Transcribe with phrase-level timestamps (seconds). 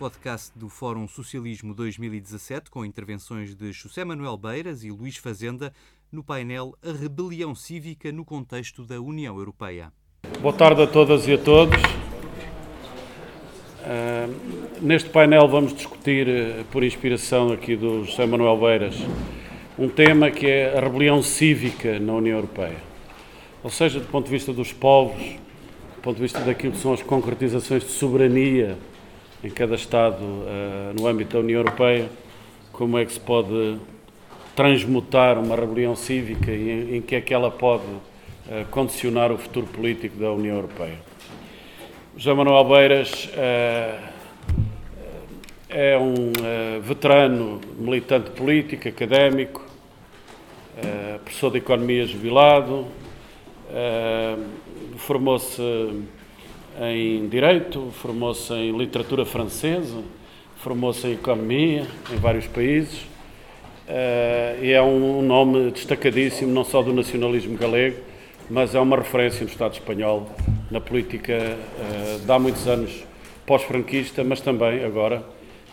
[0.00, 5.74] podcast do Fórum Socialismo 2017, com intervenções de José Manuel Beiras e Luís Fazenda,
[6.10, 9.92] no painel A Rebelião Cívica no Contexto da União Europeia.
[10.40, 11.78] Boa tarde a todas e a todos.
[13.82, 18.96] Uh, neste painel vamos discutir, uh, por inspiração aqui do José Manuel Beiras,
[19.78, 22.78] um tema que é a rebelião cívica na União Europeia.
[23.62, 26.94] Ou seja, do ponto de vista dos povos, do ponto de vista daquilo que são
[26.94, 28.78] as concretizações de soberania
[29.42, 32.08] em cada Estado uh, no âmbito da União Europeia,
[32.72, 33.78] como é que se pode
[34.54, 37.84] transmutar uma rebelião cívica e em, que é que ela pode
[38.70, 40.98] condicionar o futuro político da União Europeia.
[42.16, 43.30] José Manuel Beiras
[45.68, 46.32] é um
[46.82, 49.64] veterano militante político, académico,
[51.22, 52.86] professor de economia jubilado,
[54.96, 55.62] formou-se
[56.78, 60.02] em Direito, formou-se em Literatura Francesa,
[60.56, 63.10] formou-se em Economia em vários países
[64.62, 67.96] e é um nome destacadíssimo não só do nacionalismo galego,
[68.48, 70.28] mas é uma referência no Estado espanhol,
[70.70, 73.04] na política uh, de há muitos anos
[73.46, 75.24] pós-franquista, mas também agora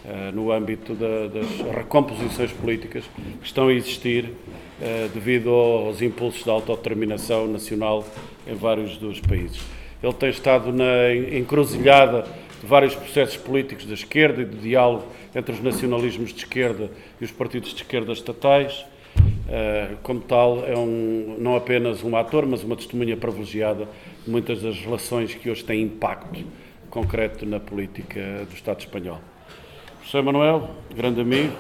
[0.04, 3.04] uh, no âmbito da, das recomposições políticas
[3.40, 4.32] que estão a existir
[5.12, 8.06] devido aos impulsos da autodeterminação nacional
[8.46, 9.60] em vários dos países.
[10.02, 12.26] Ele tem estado na encruzilhada
[12.62, 17.26] de vários processos políticos da esquerda e de diálogo entre os nacionalismos de esquerda e
[17.26, 18.86] os partidos de esquerda estatais
[19.50, 23.88] eh, como tal, é um, não apenas um ator, mas uma testemunha privilegiada
[24.26, 26.44] de muitas das relações que hoje têm impacto
[26.90, 29.20] concreto na política do Estado espanhol.
[30.04, 31.54] José Manuel, grande amigo,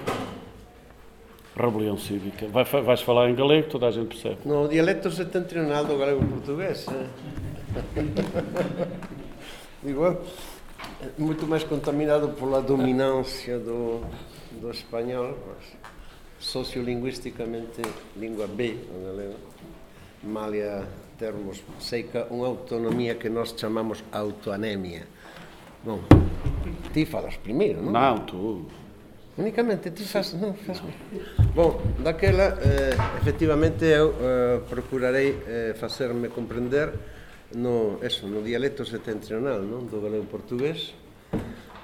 [1.56, 2.48] rebelião cívica.
[2.48, 4.38] Vai, vais falar em galego, toda a gente percebe.
[4.46, 6.88] No, o dialecto setentrional do galego-português.
[6.88, 7.57] Eh?
[9.84, 10.18] Digo,
[11.18, 14.02] muito mais contaminado pela dominância do,
[14.60, 15.38] do espanhol.
[16.40, 17.82] Sociolinguisticamente
[18.16, 18.78] lingua B,
[20.24, 20.86] malia
[21.18, 25.10] termos seica unha autonomía que nós chamamos autoanemia.
[25.82, 25.98] Bon,
[26.94, 27.94] ti falas primeiro, non?
[27.94, 28.70] Non, tú.
[29.38, 30.82] Únicamente ti faz, non, faz.
[31.54, 37.17] Bon, daquela, eh, efectivamente, eu eh, procurarei eh, facerme comprender
[37.56, 39.88] no, eso, no dialecto setentrional non?
[39.88, 40.92] do galego portugués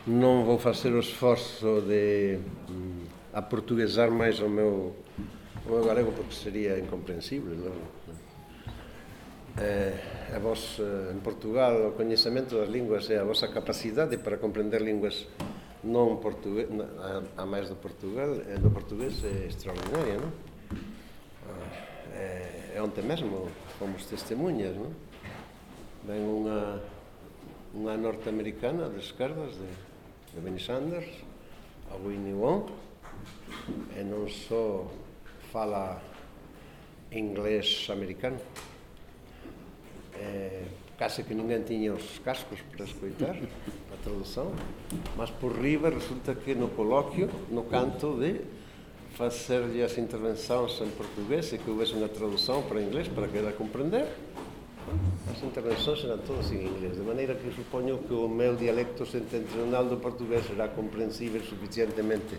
[0.04, 2.36] non vou facer o esforzo de
[2.68, 4.92] mm, aportuguesar máis o meu,
[5.64, 7.80] o meu galego porque sería incomprensible non?
[9.54, 14.42] Eh, a vos, eh, en Portugal o coñecemento das linguas e a vosa capacidade para
[14.42, 15.30] comprender linguas
[15.86, 16.68] non portugués,
[17.00, 20.32] a, a máis do Portugal, eh, do portugués é extraordinaria, non?
[21.48, 21.70] Ah,
[22.18, 23.48] eh, É, onte mesmo
[23.78, 24.90] fomos testemunhas, non?
[26.08, 26.82] Ven unha
[27.74, 29.70] unha norteamericana de esquerdas de,
[30.36, 31.10] de Benny Sanders
[31.90, 32.70] a Winnie Wong
[33.98, 34.86] e non só
[35.50, 35.98] fala
[37.14, 38.42] inglés americano.
[41.04, 43.34] Case que ninguén tiña os cascos para escoitar
[43.94, 44.54] a traducción
[45.18, 48.46] mas por riba resulta que no coloquio no canto de
[49.18, 53.58] facerlle as intervencións en portugués e que houvese unha traducción para inglés para que ela
[53.58, 54.06] comprender
[55.24, 59.88] As intervencións eran todas en inglés, de maneira que supoño que o meu dialecto setentrional
[59.88, 62.36] do portugués será comprensible suficientemente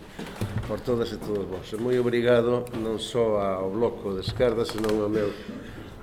[0.69, 1.65] por todas e todos vos.
[1.73, 5.33] E moi obrigado non só ao bloco de esquerda, senón ao meu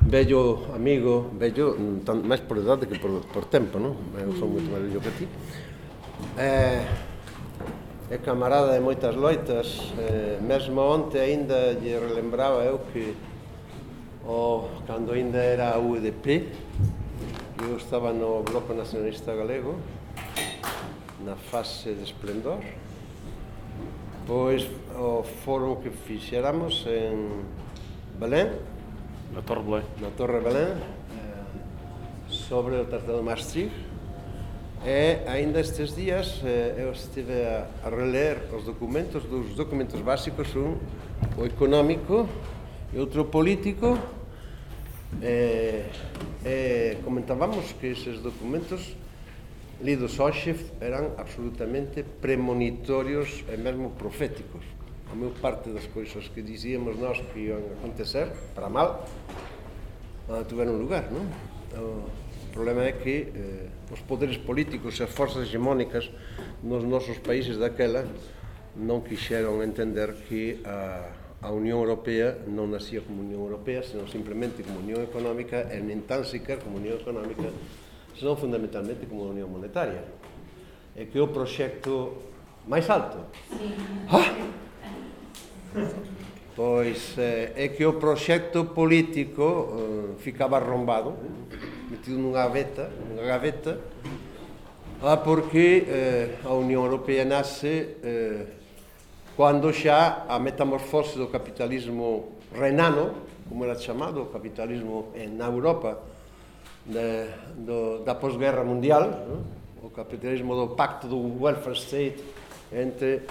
[0.02, 3.94] bello amigo, bello tan, máis por idade que por, por tempo, non?
[4.18, 5.26] Eu sou moito máis bello que ti.
[6.34, 6.82] Eh,
[8.10, 13.14] é camarada de moitas loitas, eh, mesmo onte aínda lle relembraba eu que
[14.24, 16.48] o, cando ainda era a UDP,
[17.62, 19.76] eu estaba no Bloco Nacionalista Galego,
[21.24, 22.60] na fase de esplendor,
[24.26, 27.44] pois o foro que fixéramos en
[28.18, 28.50] Belén,
[29.32, 30.74] na Torre Belén, na Torre Belén
[32.28, 33.92] sobre o Tratado de Maastricht,
[34.84, 40.56] E aínda estes días eh, eu estive a, a reler os documentos dos documentos básicos,
[40.58, 40.74] un
[41.38, 42.26] o económico
[42.92, 43.96] E outro político
[45.24, 45.88] eh,
[46.44, 48.92] eh, comentábamos que eses documentos
[49.80, 54.60] lidos hoxe eran absolutamente premonitorios e mesmo proféticos.
[55.08, 59.08] A meu parte das cousas que dicíamos nós que iban acontecer, para mal,
[60.44, 61.24] tuveron lugar, non?
[61.72, 66.12] O problema é que eh, os poderes políticos e as forzas hegemónicas
[66.60, 68.04] nos nosos países daquela
[68.76, 74.62] non quixeron entender que a a Unión Europea non nacía como Unión Europea, senón simplemente
[74.62, 77.50] como Unión Económica e nin tan sequer como Unión Económica,
[78.14, 80.06] senón fundamentalmente como Unión Monetaria.
[80.94, 82.14] E que é o proxecto
[82.70, 83.26] máis alto.
[83.50, 83.74] Sí.
[84.06, 84.30] Ah!
[86.54, 91.16] Pois eh, é que o proxecto político eh, ficaba arrombado,
[91.50, 93.80] eh, metido nunha gaveta, nunha gaveta,
[95.00, 98.61] ah, porque eh, a Unión Europea nace eh,
[99.36, 103.14] quando xa a metamorfose do capitalismo renano,
[103.48, 106.00] como era chamado, o capitalismo na Europa
[106.84, 109.86] de, do, da posguerra mundial, no?
[109.86, 112.22] o capitalismo do pacto do welfare state
[112.72, 113.22] entre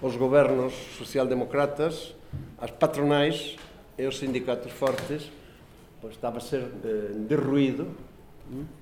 [0.00, 2.14] os gobernos socialdemocratas,
[2.58, 3.56] as patronais
[3.96, 5.30] e os sindicatos fortes,
[6.00, 7.86] pois estaba a ser eh, derruído,
[8.50, 8.81] no?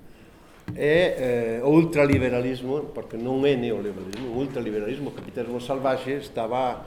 [0.76, 6.86] é eh, o ultraliberalismo, porque non é neoliberalismo, o ultraliberalismo, o capitalismo salvaxe estaba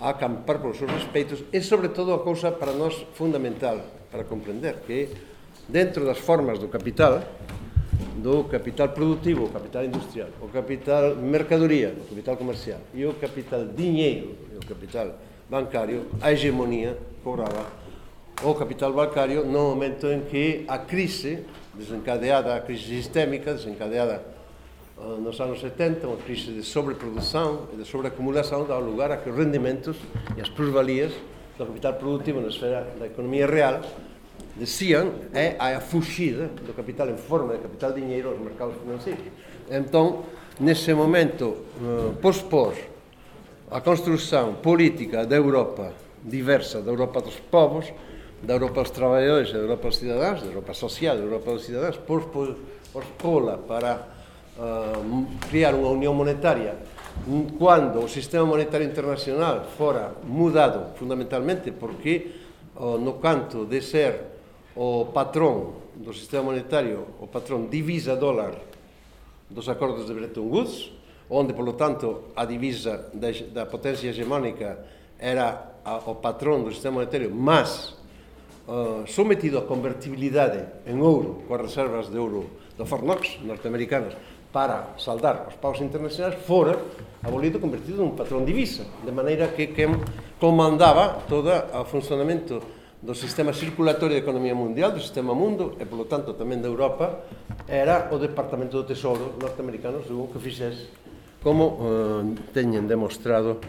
[0.00, 3.80] a acampar polos seus respeitos e, sobre todo, a cousa para nós fundamental
[4.10, 5.08] para comprender que
[5.68, 7.22] dentro das formas do capital
[8.24, 13.66] do capital productivo, o capital industrial, o capital mercadoría, o capital comercial e o capital
[13.66, 15.18] dinheiro, e o capital
[15.50, 17.66] bancario, a hegemonía cobraba
[18.42, 21.44] o capital bancario no momento en que a crise
[21.76, 24.22] desencadeada, a crise sistémica, desencadeada
[24.98, 29.30] uh, nos anos 70, unha crise de sobreproducción e de sobreacumulación dá lugar a que
[29.30, 29.98] os rendimentos
[30.36, 31.12] e as plusvalías
[31.58, 33.82] do capital productivo na esfera da economía real
[34.54, 39.26] decían é a fuxida do capital en forma de capital dinheiro aos mercados financeiros.
[39.70, 40.26] Entón,
[40.62, 42.74] nese momento, uh, pospor
[43.70, 45.90] a construción política da Europa
[46.22, 47.90] diversa, da Europa dos povos,
[48.44, 51.96] da Europa dos traballadores, da Europa aos cidadáns, da Europa social, da Europa dos cidadáns,
[51.96, 52.56] por, por,
[52.92, 54.04] por pola para
[54.54, 56.76] eh, uh, criar unha unión monetaria.
[57.56, 62.34] Cando o sistema monetario internacional fora mudado fundamentalmente porque
[62.76, 64.34] uh, no canto de ser
[64.74, 68.58] o patrón do sistema monetario, o patrón divisa dólar
[69.48, 70.90] dos acordos de Bretton Woods,
[71.30, 74.82] onde, polo tanto, a divisa da, da potencia hegemónica
[75.16, 77.94] era a, o patrón do sistema monetario, mas
[78.64, 82.48] Eh, uh, sometido a convertibilidade en ouro coas reservas de ouro
[82.80, 84.16] do Fornox norteamericanas
[84.48, 86.72] para saldar os pagos internacionais fora
[87.20, 90.00] abolido convertido nun patrón divisa de maneira que quen
[90.40, 92.64] comandaba toda o funcionamento
[93.04, 97.20] do sistema circulatorio da economía mundial, do sistema mundo e, polo tanto, tamén da Europa,
[97.68, 100.88] era o Departamento do Tesouro norteamericano, segundo que fixes,
[101.44, 103.60] como eh, teñen demostrado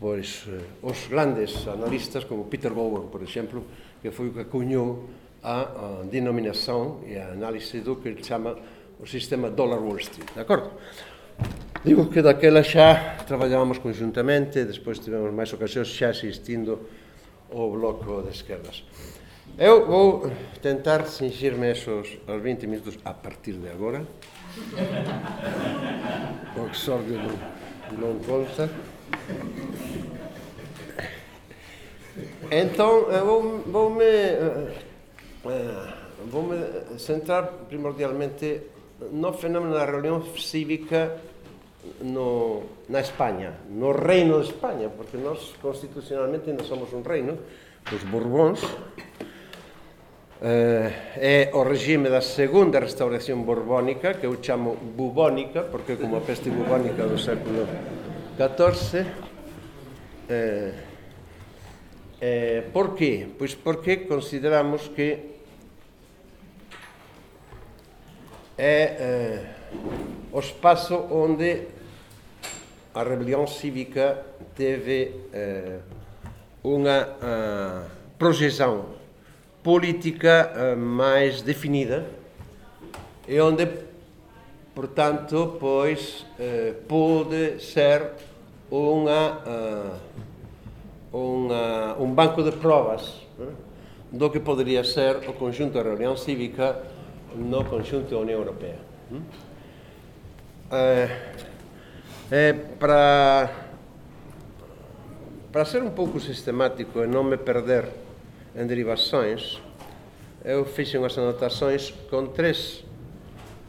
[0.00, 3.68] pois, eh, os grandes analistas como Peter Bowen, por exemplo,
[4.02, 5.08] que foi o que acuñou
[5.42, 8.56] a, a denominación e a análise do que chama
[9.00, 10.72] o sistema Dollar Wall Street, de acordo?
[11.84, 16.76] Digo que daquela xa traballábamos conjuntamente, despois tivemos máis ocasións xa asistindo
[17.48, 18.84] o bloco de esquerdas.
[19.56, 20.30] Eu vou
[20.60, 24.04] tentar sinxirme esos aos 20 minutos a partir de agora.
[26.58, 27.38] O exordio non,
[27.96, 28.68] non conta.
[32.50, 34.74] Entón, vou, voume, eh,
[35.46, 35.86] eh,
[36.26, 36.56] voume
[36.98, 38.70] centrar primordialmente
[39.12, 41.16] no fenómeno da reunión cívica
[42.02, 47.38] no, na España, no reino de España, porque nós constitucionalmente non somos un reino,
[47.88, 48.60] os Borbóns,
[50.42, 56.22] eh, é o regime da segunda restauración borbónica, que eu chamo bubónica, porque como a
[56.24, 57.64] peste bubónica do século
[58.36, 59.06] XIV,
[60.28, 60.89] eh,
[62.20, 63.26] Eh, por qué?
[63.38, 65.40] Pois porque consideramos que
[68.58, 69.40] é eh,
[70.32, 71.66] o espazo onde
[72.92, 74.20] a rebelión cívica
[74.52, 75.80] teve eh,
[77.24, 78.84] uh, proxección
[79.62, 82.04] política uh, máis definida
[83.24, 83.64] e onde,
[84.74, 88.12] portanto, pois, eh, pode ser
[89.46, 89.94] uh,
[91.10, 93.50] unha, eh, un banco de probas eh,
[94.10, 96.82] do que podería ser o conxunto da reunión cívica
[97.34, 98.78] no conxunto da Unión Europea.
[99.10, 99.22] Eh.
[100.70, 101.10] eh,
[102.30, 103.50] eh, para,
[105.50, 107.90] para ser un pouco sistemático e non me perder
[108.54, 109.58] en derivações,
[110.46, 112.86] eu fixe unhas anotações con tres,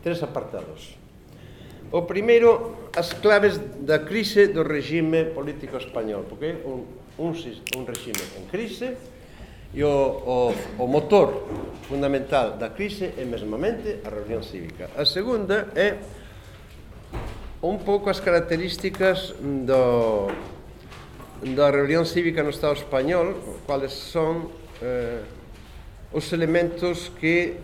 [0.06, 0.98] tres apartados.
[1.92, 7.32] O primeiro, as claves da crise do regime político español, porque é un, un,
[7.78, 8.96] un regime en crise
[9.74, 10.38] e o, o,
[10.80, 11.48] o motor
[11.88, 14.92] fundamental da crise é mesmamente a reunión cívica.
[15.00, 15.96] A segunda é
[17.64, 20.28] un pouco as características do,
[21.56, 24.52] da reunión cívica no Estado español, cuáles son
[24.84, 25.24] eh,
[26.12, 27.56] os elementos que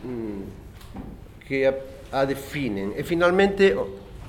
[0.00, 0.60] mm,
[1.50, 1.74] que a,
[2.14, 2.94] a definen.
[2.94, 3.74] E finalmente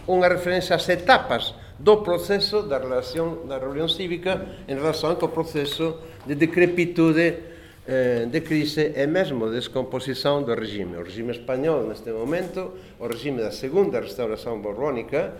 [0.09, 6.01] unha referencia ás etapas do proceso da relación da rebelión cívica en relación co proceso
[6.27, 7.51] de decrepitude
[7.87, 10.97] eh, de crise e mesmo de descomposición do regime.
[10.97, 15.33] O regime español neste momento, o regime da segunda restauración borbónica,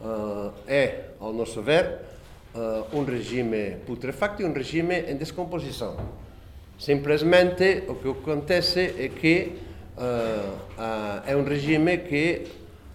[0.00, 0.84] eh, é,
[1.18, 2.10] ao noso ver,
[2.54, 5.94] eh, un regime putrefacto e un regime en descomposición.
[6.78, 9.58] Simplesmente o que acontece é que
[10.00, 12.48] eh, é un regime que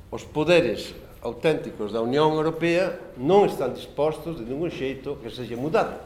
[0.09, 5.97] os poderes auténticos da Unión Europea non están dispostos de ningún xeito que seja mudado.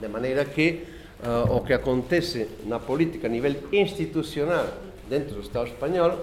[0.00, 0.88] De maneira que
[1.20, 4.72] uh, o que acontece na política a nivel institucional
[5.12, 6.16] dentro do Estado español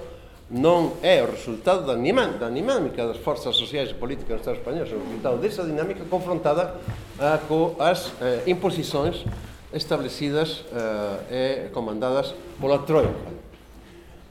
[0.49, 4.57] non é o resultado da, animán, da dinámica das forzas sociais e políticas do Estado
[4.57, 6.81] español, é o resultado desa dinámica confrontada
[7.21, 9.21] uh, co as eh, uh, imposicións
[9.69, 13.13] establecidas uh, e comandadas pola Troika.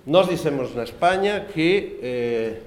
[0.09, 2.63] Nós dicemos na España que eh,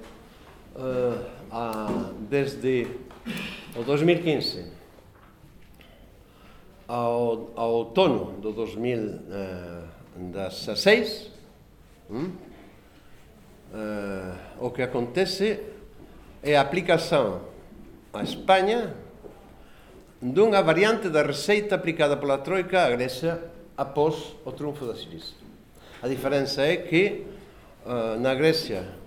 [0.77, 2.87] eh, a, desde
[3.75, 4.63] o 2015
[6.87, 11.31] ao, ao outono do 2016
[12.09, 12.31] eh, hm,
[13.73, 15.59] eh, o que acontece
[16.43, 17.39] é a aplicación
[18.13, 18.93] a España
[20.21, 23.41] dunha variante da receita aplicada pola Troika a Grecia
[23.77, 25.33] após o triunfo da Sirisa.
[26.03, 27.25] A diferenza é que
[27.85, 29.00] uh, na Grecia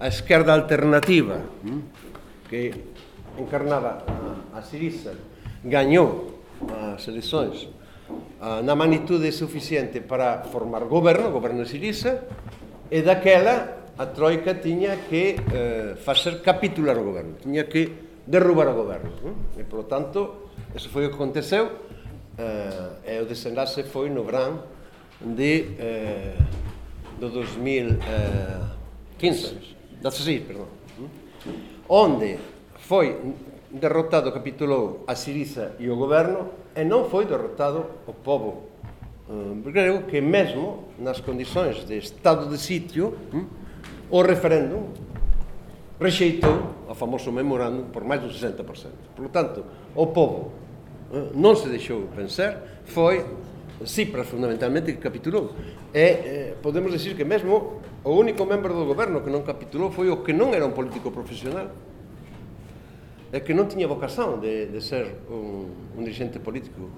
[0.00, 1.80] a esquerda alternativa hm,
[2.48, 2.72] que
[3.38, 4.04] encarnaba
[4.52, 5.14] a Sirisa
[5.64, 6.42] gañou
[6.94, 7.68] as eleições
[8.40, 12.26] ah, na magnitude suficiente para formar goberno, goberno de Sirisa,
[12.90, 18.74] e daquela a Troika tiña que eh, facer capitular o goberno, tiña que derrubar o
[18.74, 19.10] goberno.
[19.22, 19.60] Hm?
[19.60, 21.70] E, polo tanto, eso foi o que aconteceu,
[22.38, 24.64] eh, e o desenlace foi no verán
[25.20, 26.34] de, eh,
[27.20, 28.81] do 2000, eh,
[29.22, 30.66] 15 anos, 16, perdón.
[31.86, 32.42] Onde
[32.74, 33.14] foi
[33.70, 38.66] derrotado, capitulou a Siriza e o goberno e non foi derrotado o povo
[39.30, 43.14] eh, grego que mesmo nas condicións de estado de sitio
[44.10, 44.90] o referéndum
[46.02, 48.58] rexeitou o famoso memorándum por máis do 60%.
[49.14, 49.62] Por lo tanto,
[49.94, 50.50] o povo
[51.14, 53.22] eh, non se deixou vencer, foi
[53.86, 55.54] Cipras, fundamentalmente, que capitulou.
[55.92, 60.10] E eh, podemos decir que mesmo o único membro do goberno que non capitulou foi
[60.10, 61.70] o que non era un político profesional
[63.32, 66.90] e que non tiña vocación de, de ser un, un dirigente político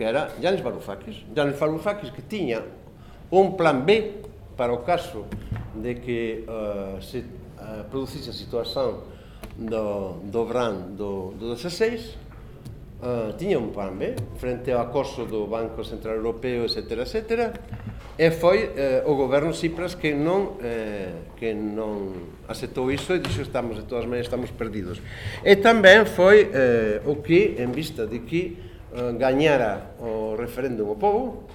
[0.00, 1.28] que era Yanis Varoufakis.
[1.36, 2.64] Yanis Varoufakis que tiña
[3.30, 4.24] un plan B
[4.56, 5.28] para o caso
[5.76, 9.04] de que uh, se uh, producise a situación
[9.56, 12.29] do, do Bran do, do 16
[13.02, 17.04] uh, tiña un pambe frente ao acoso do Banco Central Europeo, etc.
[17.04, 17.20] etc.
[18.20, 23.40] E foi uh, o goberno Cipras que non, eh, que non aceptou iso e dixo
[23.40, 25.00] estamos, de todas maneiras, estamos perdidos.
[25.40, 28.60] E tamén foi eh, o que, en vista de que
[28.92, 31.48] uh, gañara o referéndum o povo,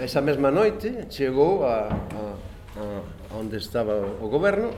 [0.00, 2.22] esa mesma noite chegou a, a,
[2.80, 4.72] a, onde estaba o, o goberno,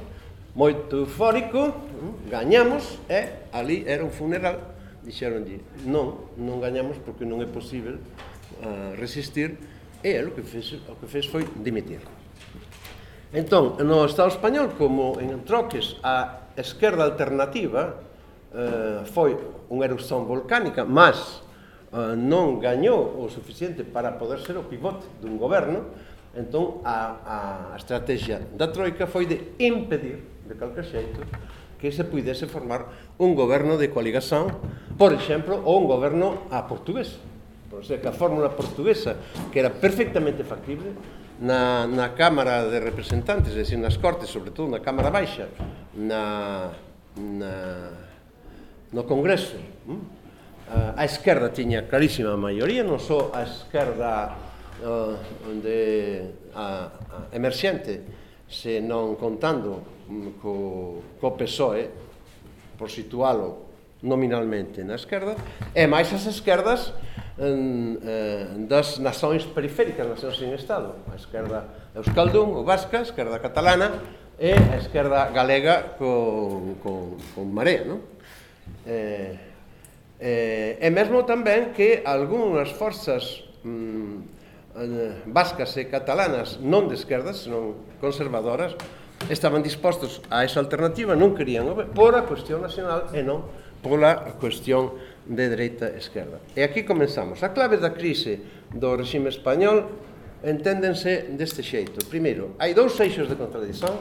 [0.59, 1.79] moito eufórico,
[2.27, 4.74] gañamos, e ali era un funeral
[5.04, 9.61] dixeronlle non, non gañamos porque non é posible uh, ah, resistir
[10.04, 12.04] e el o que fez, o que fez foi dimitir.
[13.32, 18.04] Entón, no Estado español, como en Troques, a esquerda alternativa
[18.54, 19.34] eh, foi
[19.66, 21.42] unha erupción volcánica, mas
[21.90, 25.90] uh, non gañou o suficiente para poder ser o pivote dun goberno,
[26.37, 31.18] entón a, a estrategia da Troika foi de impedir, de calquer xeito,
[31.85, 32.88] que se pudese formar
[33.21, 34.49] un goberno de coaligación,
[34.97, 37.21] por exemplo, ou un goberno a portugués.
[37.69, 39.21] Por ser que a fórmula portuguesa,
[39.53, 40.97] que era perfectamente factible,
[41.45, 45.53] na, na Cámara de Representantes, é dicir, nas Cortes, sobre todo na Cámara Baixa,
[45.93, 46.73] na,
[47.21, 47.53] na,
[48.88, 50.97] no Congreso, hm?
[50.97, 54.33] a esquerda tiña clarísima maioría, non só a esquerda
[54.81, 58.00] eh, uh, de, a, a emerxente,
[58.49, 59.94] se non contando
[60.40, 61.90] co, co PSOE,
[62.78, 63.64] por situálo
[64.04, 65.34] nominalmente na esquerda,
[65.73, 66.92] e máis as esquerdas
[67.40, 71.00] en, en, das nacións periféricas, nacións sin Estado.
[71.08, 73.96] A esquerda Euskaldun, o Vasca, a esquerda catalana
[74.37, 77.88] e a esquerda galega con, con, con Marea.
[77.88, 78.00] Non?
[78.84, 79.40] E,
[80.20, 80.32] e,
[80.84, 84.34] e mesmo tamén que algunhas forzas mm,
[84.76, 88.76] eh, vascas e catalanas non de esquerdas, senón conservadoras,
[89.28, 93.45] estaban dispostos a esa alternativa, non querían por a cuestión nacional e non
[93.85, 94.97] pola cuestión
[95.28, 96.40] de dereita e esquerda.
[96.57, 97.45] E aquí comenzamos.
[97.45, 98.40] A clave da crise
[98.73, 99.93] do regime español
[100.45, 102.04] enténdense deste xeito.
[102.09, 103.97] Primeiro, hai dous eixos de contradición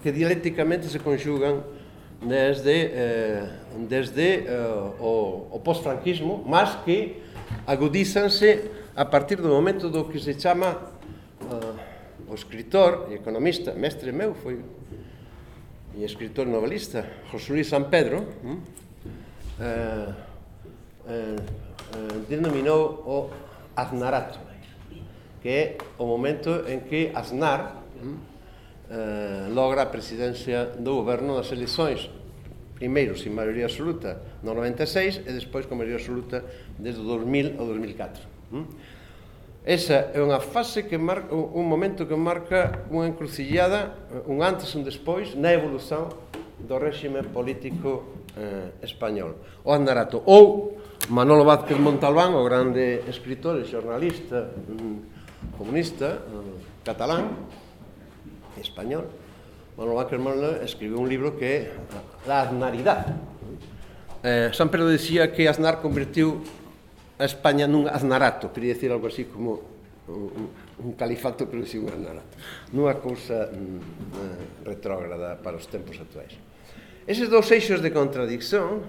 [0.00, 1.60] que dialécticamente se conxugan
[2.24, 3.44] desde, eh,
[3.88, 7.20] desde eh, o, o postfranquismo, mas que
[7.66, 10.76] agudízanse a partir do momento do que se chama
[11.44, 11.89] eh,
[12.30, 14.62] o escritor e economista, mestre meu, foi
[15.96, 18.58] e escritor novelista, José Luis San Pedro, hm?
[19.58, 20.14] eh,
[21.08, 23.30] eh, eh, denominou o
[23.74, 24.38] Aznarato,
[25.42, 28.16] que é o momento en que Aznar hm,
[28.90, 32.06] eh, logra a presidencia do goberno nas eleições,
[32.78, 36.46] primeiro sin maioría absoluta no 96 e despois con maioría absoluta
[36.78, 38.22] desde o 2000 ao 2004.
[39.60, 43.92] Esa é unha fase que marca un momento que marca unha encrucillada,
[44.24, 46.08] un antes e un despois na evolución
[46.64, 49.36] do réxime político eh, español.
[49.60, 50.80] O Andarato ou
[51.12, 57.28] Manolo Vázquez Montalbán, o grande escritor e xornalista mm, comunista eh, catalán
[58.56, 59.12] español,
[59.76, 61.60] Manolo Vázquez Montalbán escribiu un libro que é
[62.24, 63.12] La Aznaridade.
[64.24, 66.40] Eh, San Pedro decía que Aznar convertiu
[67.20, 69.60] a España nun aznarato, quería decir algo así como
[70.08, 70.48] un,
[70.80, 72.32] un califato pero sin un aznarato,
[72.72, 76.32] nunha cousa mm, eh, retrógrada para os tempos actuais.
[77.04, 78.88] Eses dous eixos de contradicción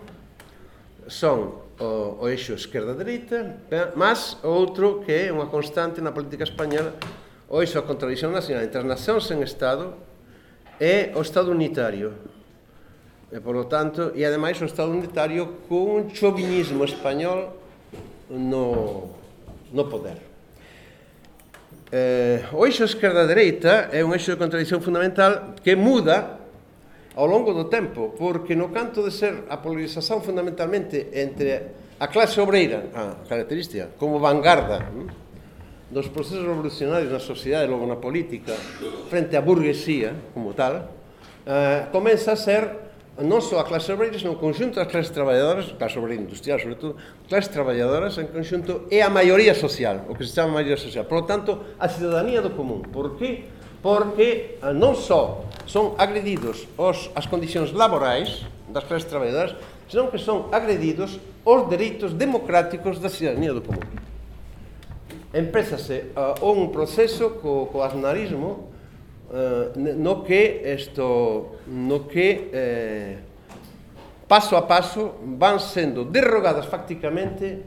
[1.11, 3.67] son o, o eixo esquerda-dereita,
[3.99, 6.95] mas o outro que é unha constante na política española,
[7.51, 9.99] o eixo a contradicción nacional entre as nacións en Estado
[10.79, 12.15] é o Estado unitario.
[13.31, 17.60] E, por lo tanto, e ademais o Estado unitario cun chauvinismo español
[18.31, 19.11] no,
[19.73, 20.31] no poder.
[21.91, 26.39] Eh, o eixo esquerda-dereita é un eixo de contradición fundamental que muda
[27.19, 32.39] ao longo do tempo, porque no canto de ser a polarización fundamentalmente entre a clase
[32.39, 38.55] obreira, a característica, como vanguarda hm, dos procesos revolucionarios na sociedade, logo na política,
[39.11, 40.87] frente á burguesía como tal,
[41.43, 45.67] eh, comeza a ser non só a clase obreira, senón o conxunto das clases traballadoras,
[45.75, 46.95] clase obreira industrial, sobre todo,
[47.27, 51.03] clases traballadoras en conxunto é a maioría social, o que se chama maioría social.
[51.03, 52.87] Por lo tanto, a cidadanía do común.
[52.87, 53.51] Por que?
[53.83, 59.59] Porque non só son agredidos os, as condicións laborais das clases traballadoras,
[59.91, 63.83] senón que son agredidos os dereitos democráticos da cidadanía do común.
[65.35, 68.70] Empézase uh, un proceso co, co aznarismo
[69.31, 73.15] eh, no que esto no que eh,
[74.27, 77.63] paso a paso van sendo derrogadas facticamente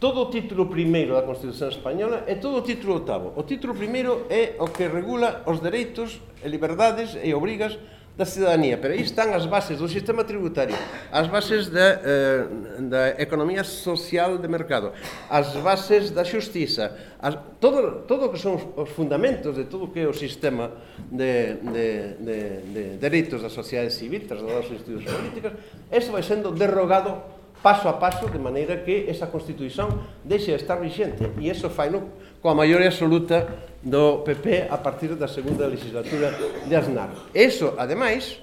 [0.00, 3.36] todo o título primeiro da Constitución Española e todo o título octavo.
[3.36, 7.76] O título primeiro é o que regula os dereitos e liberdades e obrigas
[8.20, 10.76] da cidadanía, pero aí están as bases do sistema tributario,
[11.08, 12.44] as bases da, eh,
[12.84, 14.92] da economía social de mercado,
[15.32, 19.88] as bases da xustiza, as, todo, todo o que son os fundamentos de todo o
[19.88, 20.68] que é o sistema
[21.08, 21.88] de, de,
[22.20, 25.52] de, de dereitos da sociedade civil, trasladados aos institutos políticas,
[25.88, 29.88] eso vai sendo derrogado paso a paso, de maneira que esa Constitución
[30.24, 32.04] deixe de estar vigente, e fai no,
[32.40, 33.48] coa maioría absoluta
[33.80, 36.36] do PP a partir da segunda legislatura
[36.68, 37.10] de Aznar.
[37.32, 38.36] Eso, ademais,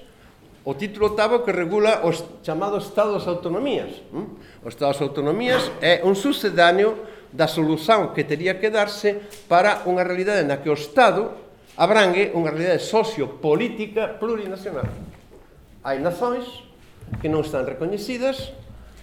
[0.66, 4.02] o título octavo que regula os chamados estados autonomías.
[4.10, 4.66] Hm?
[4.66, 6.98] Os estados autonomías é un sucedáneo
[7.30, 11.30] da solución que teria que darse para unha realidade na que o Estado
[11.78, 14.90] abrangue unha realidade sociopolítica plurinacional.
[15.86, 16.66] Hai nacións
[17.22, 18.50] que non están recoñecidas,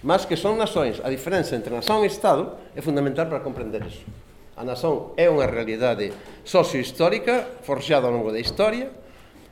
[0.04, 1.00] mas que son nações.
[1.00, 4.04] A diferenza entre nación e Estado é fundamental para comprender iso.
[4.56, 8.88] A nación é unha realidade sociohistórica forxada ao longo da historia,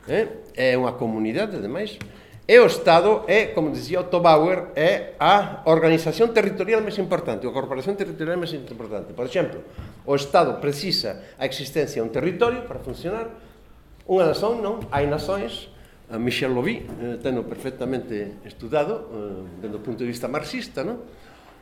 [0.09, 0.49] eh?
[0.57, 2.01] é unha comunidade, ademais,
[2.49, 7.53] e o Estado é, como dicía Otto Bauer, é a organización territorial máis importante, a
[7.53, 9.13] corporación territorial máis importante.
[9.13, 9.61] Por exemplo,
[10.09, 13.29] o Estado precisa a existencia de un territorio para funcionar,
[14.09, 15.69] unha nación non, hai nações,
[16.09, 20.85] a eh, Michel Lovy eh, teno perfectamente estudado eh, dentro do punto de vista marxista,
[20.85, 21.01] non?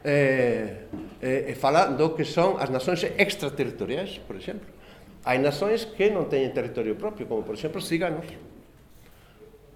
[0.05, 0.87] eh,
[1.23, 4.69] eh, eh fala do que son as nacións extraterritoriais, por exemplo.
[5.23, 8.27] Hai nacións que non teñen territorio propio, como por exemplo os ciganos.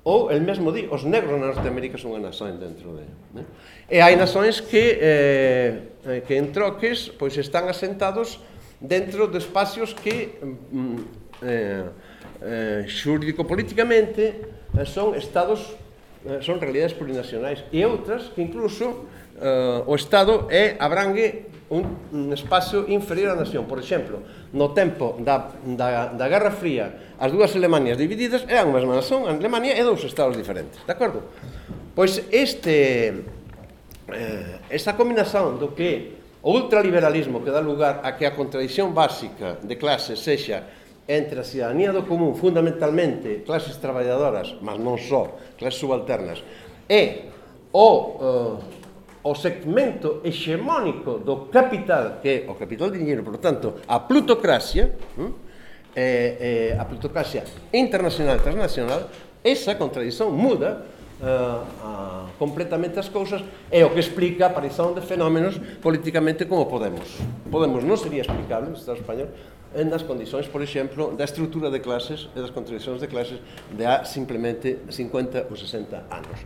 [0.06, 3.06] Ou el mesmo di, os negros na Norteamérica son unha nación dentro de...
[3.34, 3.42] Né?
[3.90, 5.72] E hai nacións que, eh,
[6.06, 8.38] eh, que en troques pois están asentados
[8.78, 10.98] dentro de espacios que mm,
[11.42, 11.84] eh,
[12.42, 14.46] eh, xurídico-políticamente
[14.78, 15.74] eh, son estados
[16.22, 19.10] eh, son realidades plurinacionais e outras que incluso
[19.40, 23.66] uh, o Estado é abrangue un, un espazo inferior á nación.
[23.66, 24.22] Por exemplo,
[24.55, 29.27] no tempo da, da, da Guerra Fría, as dúas Alemanias divididas eran unha mesma nación,
[29.27, 31.27] Alemania e dous estados diferentes, de acordo?
[31.96, 33.12] Pois este
[34.12, 39.59] eh, esta combinación do que o ultraliberalismo que dá lugar a que a contradición básica
[39.59, 40.62] de clase sexa
[41.11, 46.42] entre a cidadanía do común, fundamentalmente clases traballadoras, mas non só, clases subalternas,
[46.87, 47.27] e
[47.75, 48.75] o eh,
[49.26, 54.94] o segmento hexemónico do capital, que é o capital de dinheiro, por tanto, a plutocracia,
[55.98, 57.42] eh, eh, a plutocracia
[57.74, 59.10] internacional, transnacional,
[59.42, 60.86] esa contradición muda
[61.22, 66.66] uh, uh, completamente as cousas é o que explica a aparición de fenómenos políticamente como
[66.66, 67.18] Podemos.
[67.50, 69.30] Podemos non sería explicable no Estado español
[69.76, 73.38] en das condicións, por exemplo, da estrutura de clases e das condicións de clases
[73.76, 76.38] de há simplemente 50 ou 60 anos.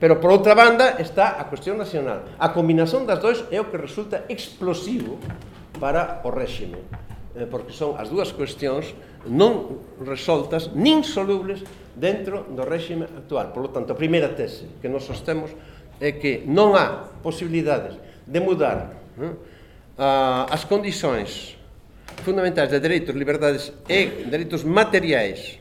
[0.00, 2.24] Pero por outra banda está a cuestión nacional.
[2.40, 5.20] A combinación das dois é o que resulta explosivo
[5.76, 6.80] para o réxime,
[7.36, 8.96] eh, porque son as dúas cuestións
[9.28, 11.60] non resoltas nin solubles
[11.92, 13.52] dentro do réxime actual.
[13.52, 15.52] Por lo tanto, a primeira tese que nos sostemos
[16.00, 19.36] é que non há posibilidades de mudar eh,
[20.48, 21.57] as condicións
[22.20, 25.58] fundamentais de dereitos, liberdades e dereitos materiais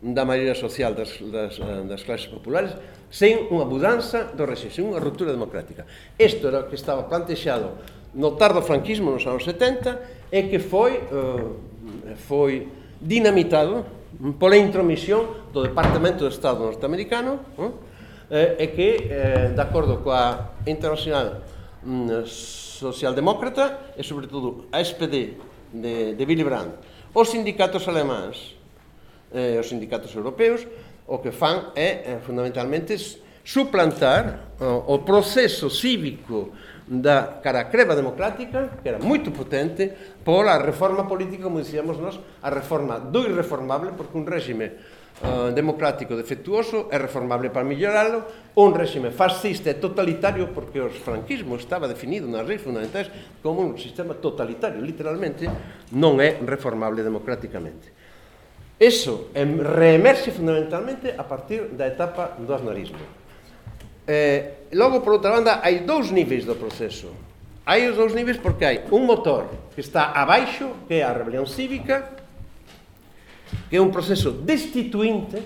[0.00, 2.72] da maioria social das, das, das clases populares
[3.10, 5.84] sen unha mudanza do regime, sen unha ruptura democrática.
[6.14, 7.76] Isto era o que estaba plantexado
[8.14, 12.70] no tardo franquismo nos anos 70 e que foi eh, foi
[13.02, 13.84] dinamitado
[14.16, 17.72] mm, pola intromisión do Departamento de Estado norteamericano mm,
[18.30, 21.42] eh, e que, eh, de acordo coa Internacional
[21.82, 26.74] mm, Socialdemócrata e, sobretudo, a SPD de, de Willy Brandt.
[27.14, 28.56] Os sindicatos alemáns,
[29.32, 30.66] eh, os sindicatos europeos,
[31.06, 32.94] o que fan é, eh, fundamentalmente,
[33.42, 36.52] suplantar o, o proceso cívico
[36.86, 39.92] da cara creva democrática, que era moito potente,
[40.24, 44.72] pola reforma política, como dicíamos nós, a reforma do irreformable, porque un réxime
[45.20, 51.54] eh, democrático defectuoso é reformable para melloralo un réxime fascista e totalitario porque o franquismo
[51.56, 53.12] estaba definido nas leis fundamentais
[53.44, 55.44] como un sistema totalitario literalmente
[55.92, 57.92] non é reformable democráticamente.
[58.80, 63.20] Eso reemerxe fundamentalmente a partir da etapa do aznarismo
[64.10, 67.14] eh, logo por outra banda hai dous niveis do proceso.
[67.62, 71.46] Hai os dous niveis porque hai un motor que está abaixo que é a rebelión
[71.46, 72.18] cívica
[73.68, 75.42] que é un proceso destituinte,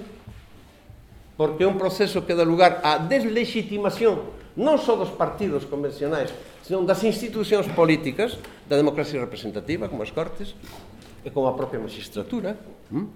[1.36, 6.30] porque é un proceso que dá lugar á deslegitimación non só dos partidos convencionais,
[6.62, 8.38] senón das institucións políticas
[8.70, 10.54] da democracia representativa, como as Cortes,
[11.24, 12.54] e como a propia magistratura.
[12.92, 13.08] Hm?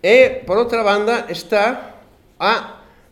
[0.00, 1.98] E, por outra banda, está
[2.38, 2.54] a,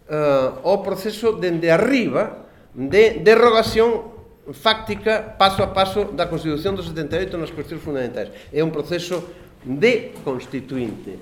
[0.09, 4.15] uh, o proceso dende arriba de derrogación
[4.53, 8.29] fáctica paso a paso da Constitución do 78 nas cuestións fundamentais.
[8.53, 9.25] É un proceso
[9.65, 11.19] de constituinte.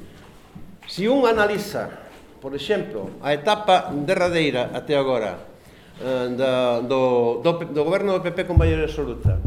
[0.87, 1.89] Se un analiza,
[2.43, 5.39] por exemplo, a etapa derradeira até agora
[6.03, 9.39] eh, da, do, do, do goberno do PP con maioria absoluta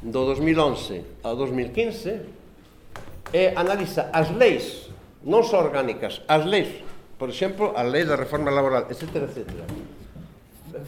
[0.00, 4.88] do 2011 ao 2015 e analiza as leis
[5.22, 6.82] non só orgánicas, as leis
[7.22, 9.46] por exemplo, a lei da reforma laboral, etc, etc.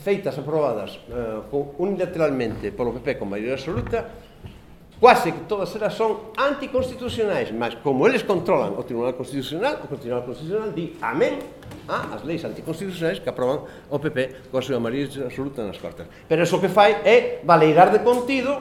[0.02, 1.38] Feitas, aprobadas eh,
[1.78, 4.02] unilateralmente polo PP con maioria absoluta,
[5.04, 10.24] quase que todas elas son anticonstitucionais, mas como eles controlan o Tribunal Constitucional, o Tribunal
[10.24, 11.44] Constitucional di amén
[11.84, 16.08] a as leis anticonstitucionais que aproban o PP coa súa maioría absoluta nas Cortes.
[16.24, 18.56] Pero iso que fai é valeirar de contido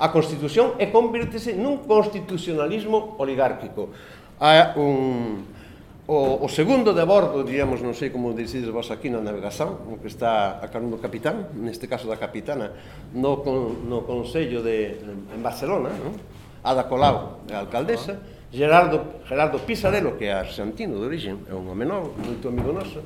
[0.00, 3.92] a Constitución e convírtese nun constitucionalismo oligárquico.
[4.40, 5.44] A un
[6.10, 10.02] O, o segundo de bordo, digamos, non sei como decides vos aquí na navegación, o
[10.02, 12.74] que está a carón do capitán, neste caso da capitana,
[13.14, 16.18] no, con, no Consello de, en Barcelona, non?
[16.66, 18.18] Ada Colau, a alcaldesa,
[18.50, 22.98] Gerardo, Gerardo Pisarello, que é argentino de origen, é un menor, moito amigo noso,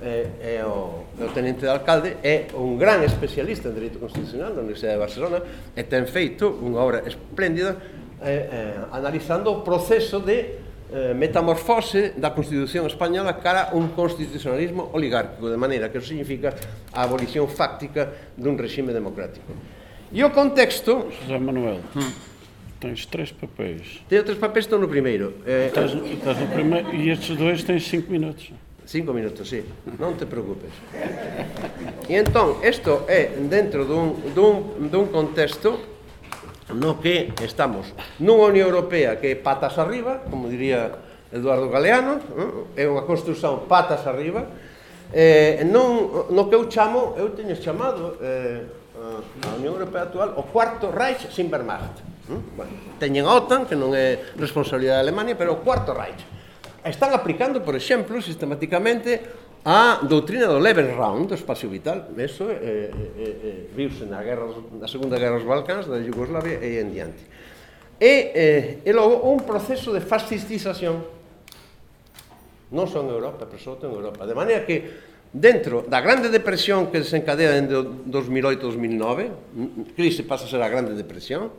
[0.00, 4.56] é, é, o, é o tenente de alcalde é un gran especialista en Dereito Constitucional
[4.56, 5.38] da Universidade de Barcelona
[5.76, 7.76] e ten feito unha obra espléndida
[8.24, 15.48] eh, eh, analizando o proceso de eh, metamorfose da Constitución Española cara un constitucionalismo oligárquico,
[15.48, 16.54] de maneira que eso significa
[16.92, 19.54] a abolición fáctica dun regime democrático.
[20.10, 21.06] E o contexto...
[21.06, 22.12] José Manuel, hmm.
[22.82, 24.02] tens tres papéis.
[24.10, 25.38] Tenho tres papéis, estou no primeiro.
[25.46, 28.50] Eh, estás, estás no primeiro e estes dois tens cinco minutos.
[28.90, 29.62] Cinco minutos, sí,
[30.02, 30.74] non te preocupes.
[32.10, 35.89] E entón, isto é dentro dun, dun, dun contexto
[36.74, 40.90] no que estamos nunha Unión Europea que é patas arriba, como diría
[41.30, 42.18] Eduardo Galeano,
[42.76, 44.50] eh, é unha construción patas arriba,
[45.14, 48.66] eh, non, no que eu chamo, eu teño chamado eh,
[49.00, 52.02] a Unión Europea actual o cuarto Reich sin Wehrmacht.
[52.30, 56.22] Bueno, teñen a OTAN, que non é responsabilidade de Alemania, pero o cuarto Reich.
[56.84, 59.20] Están aplicando, por exemplo, sistemáticamente
[59.64, 64.48] a doutrina do Lebensraum, do espacio vital, eso eh, eh, eh, eh viuse na, guerra,
[64.72, 67.22] na Segunda Guerra dos Balcáns, da Yugoslavia e en diante.
[68.00, 71.04] E, eh, e logo un proceso de fascistización
[72.70, 74.24] non só en Europa, pero só en Europa.
[74.24, 74.88] De maneira que
[75.28, 77.68] dentro da grande depresión que desencadea en
[78.08, 81.52] 2008-2009, crise pasa a ser a grande depresión,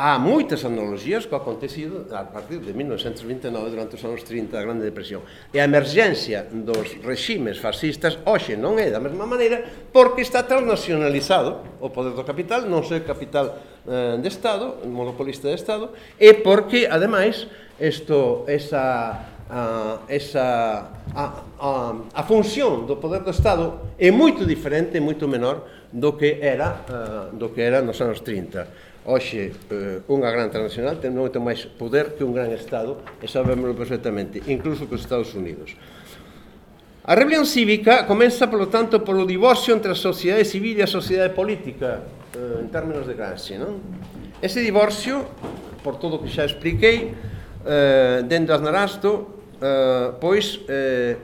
[0.00, 4.88] Há moitas analogias co acontecido a partir de 1929 durante os anos 30 da Grande
[4.88, 5.20] Depresión.
[5.52, 9.60] E a emerxencia dos reximes fascistas hoxe non é da mesma maneira
[9.92, 15.60] porque está transnacionalizado o poder do capital, non sei capital eh, de Estado, monopolista de
[15.60, 17.44] Estado, e porque, ademais,
[17.76, 21.24] isto, esa a, esa, a,
[21.58, 26.86] a, a función do poder do Estado é moito diferente, moito menor do que era,
[26.86, 29.02] uh, do que era nos anos 30.
[29.02, 33.74] Hoxe, uh, unha gran transnacional ten moito máis poder que un gran Estado, e sabémoslo
[33.74, 35.74] perfectamente, incluso que os Estados Unidos.
[37.02, 41.34] A rebelión cívica comeza, polo tanto, polo divorcio entre a sociedade civil e a sociedade
[41.34, 42.06] política,
[42.38, 43.82] uh, en términos de Gramsci, non?
[44.38, 45.26] Ese divorcio,
[45.82, 47.12] por todo o que xa expliquei,
[47.66, 51.16] eh, dentro de Aznarasto, eh, pois eh,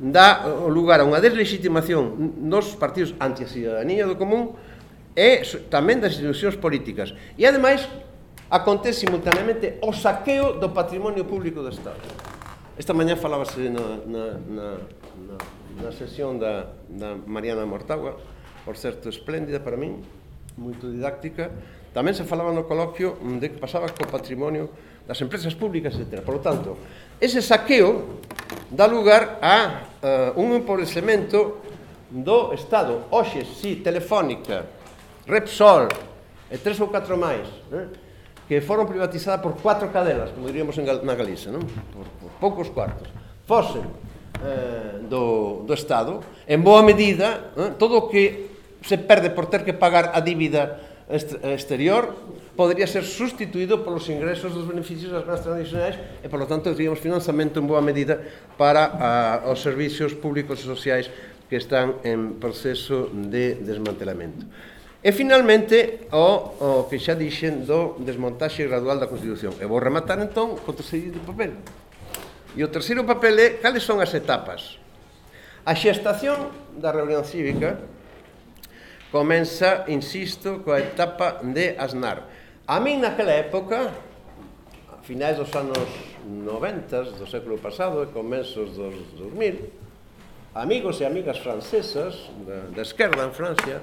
[0.00, 4.56] dá lugar a unha deslegitimación dos partidos anti a cidadanía do común
[5.12, 7.12] e tamén das institucións políticas.
[7.36, 7.84] E ademais
[8.48, 12.00] acontece simultaneamente o saqueo do patrimonio público do Estado.
[12.76, 14.66] Esta mañá falábase na, na, na,
[15.20, 15.36] na,
[15.84, 18.16] na sesión da, da Mariana Mortagua,
[18.64, 20.00] por certo espléndida para min,
[20.56, 21.52] moito didáctica,
[21.92, 24.72] tamén se falaba no coloquio de que pasaba co patrimonio
[25.04, 26.24] das empresas públicas, etc.
[26.24, 26.70] Por lo tanto,
[27.22, 28.18] Ese saqueo
[28.66, 29.86] dá lugar a
[30.34, 31.62] uh, un empobrecemento
[32.10, 33.06] do Estado.
[33.14, 34.66] Oxe, si, Telefónica,
[35.22, 35.86] Repsol
[36.50, 37.86] e tres ou catro máis, eh?
[38.50, 41.62] que foron privatizadas por cuatro cadelas, como diríamos en Gal na Galiza, non?
[41.94, 43.06] Por, por poucos cuartos.
[43.46, 43.86] Fosen
[44.42, 47.70] eh, do, do Estado, en boa medida, eh?
[47.78, 48.50] todo o que
[48.82, 52.18] se perde por ter que pagar a dívida exterior
[52.56, 57.60] podría ser sustituído polos ingresos dos beneficios das grandes tradicionais e, polo tanto, teríamos financiamento
[57.60, 58.20] en boa medida
[58.60, 59.10] para a,
[59.48, 61.08] os servicios públicos e sociais
[61.48, 64.44] que están en proceso de desmantelamento.
[65.02, 69.56] E finalmente o, o que xa dixen do desmontaxe gradual da Constitución.
[69.58, 71.58] E vou rematar entón co terceiro papel.
[72.54, 74.78] E o terceiro papel é cales son as etapas.
[75.66, 77.82] A xestación da reunión cívica
[79.10, 82.41] comenza, insisto, coa etapa de Aznar.
[82.72, 83.92] A min naquela época,
[84.88, 85.76] a finais dos anos
[86.24, 89.68] 90 do século pasado e comenzos dos 2000,
[90.54, 93.76] amigos e amigas francesas da, da esquerda en Francia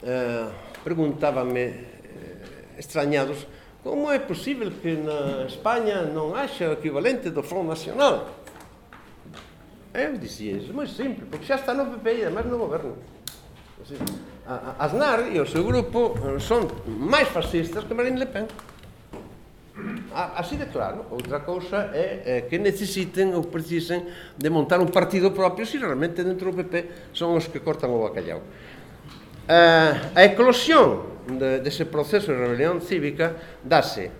[0.00, 0.48] eh,
[0.80, 3.44] preguntábanme eh, extrañados
[3.82, 8.32] como é posible que na España non haxa o equivalente do Front Nacional?
[9.92, 12.96] Eu dicía, é moi simple, porque xa está no PP e además no goberno.
[13.76, 14.00] Así,
[14.46, 18.44] Aznar e o seu grupo eh, son máis fascistas que Marine Le Pen.
[20.14, 24.04] Así de claro, outra cousa é, é que necesiten ou precisen
[24.36, 28.04] de montar un partido propio se realmente dentro do PP son os que cortan o
[28.04, 28.44] bacallau.
[29.48, 34.12] A, a eclosión de, dese proceso de rebelión cívica dase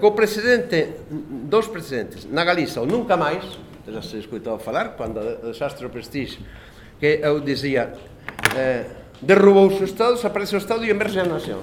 [0.00, 1.04] co presidente,
[1.46, 3.44] dos presidentes, na Galiza ou nunca máis,
[3.84, 6.40] já se escoitaba falar, cando o desastre o Prestige,
[6.96, 7.92] que eu dizia...
[8.56, 11.60] eh, derrubouse o Estado, desaparece o Estado e enverse a nación.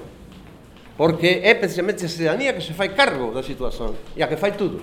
[0.94, 4.54] Porque é precisamente a cidadanía que se fai cargo da situación e a que fai
[4.54, 4.78] tudo.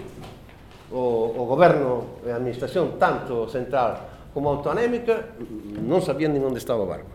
[0.91, 5.35] O, o goberno e a administración, tanto central como autoanémica,
[5.83, 7.11] non sabían nin onde estaba o barco.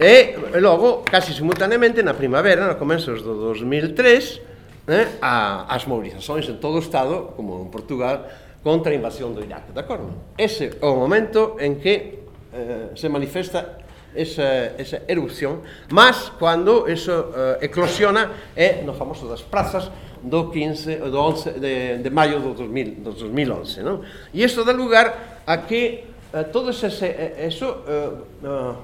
[0.00, 6.48] E, e logo, casi simultaneamente, na primavera, no comenzos do 2003, eh, a, as mobilizacións
[6.48, 8.24] en todo o Estado, como en Portugal,
[8.64, 10.12] contra a invasión do Irak, de acordo?
[10.36, 13.80] Ese é o momento en que eh, se manifesta
[14.14, 19.90] esa, esa erupción, mas cando eso uh, eclosiona eh, é no famoso das prazas
[20.22, 24.02] do 15 do 11 de, de maio do, 2000, do 2011, non?
[24.34, 26.90] E isto dá lugar a que eh, uh, todo ese
[27.38, 28.74] eso uh, uh,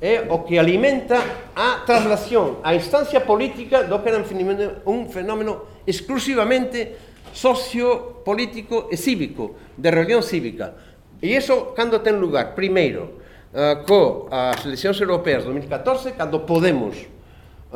[0.00, 1.18] é o que alimenta
[1.56, 6.94] a traslación, a instancia política do que era un fenómeno, exclusivamente
[7.34, 10.74] sociopolítico e cívico, de reunión cívica.
[11.18, 12.54] E iso cando ten lugar?
[12.54, 13.18] Primeiro,
[13.52, 17.08] uh, co as eleccións europeas 2014 cando Podemos eh,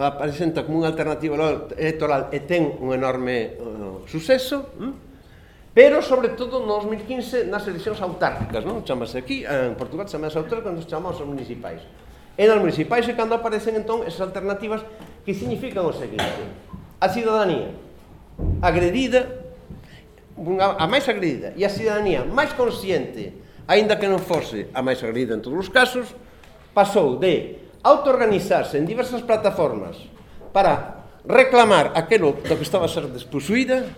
[0.01, 1.37] apresenta como unha alternativa
[1.77, 4.93] electoral e ten un enorme uh, suceso, hm?
[5.73, 8.85] pero sobre todo no 2015 nas eleccións autárquicas, non?
[8.85, 11.81] Chamase aquí, en Portugal chamase autárquicas, cando chamamos os municipais.
[12.37, 14.81] E nas municipais é cando aparecen entón esas alternativas
[15.25, 16.41] que significan o seguinte.
[17.01, 17.73] A cidadanía
[18.65, 19.29] agredida,
[20.81, 23.42] a máis agredida, e a cidadanía máis consciente
[23.73, 26.13] aínda que non fose a máis agredida en todos os casos,
[26.77, 29.97] pasou de autoorganizarse en diversas plataformas
[30.53, 33.89] para reclamar aquilo do que estaba a ser desposuída,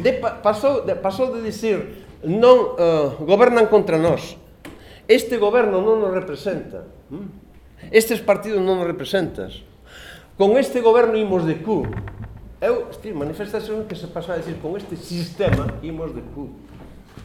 [0.00, 4.40] de, pasou, de, pasou de dicir non uh, gobernan contra nós,
[5.04, 7.92] este goberno non nos representa, mm?
[7.92, 9.60] estes partidos non nos representas,
[10.40, 11.84] con este goberno imos de cu,
[12.64, 16.56] eu, estir, manifestación que se pasa a decir con este sistema imos de cu,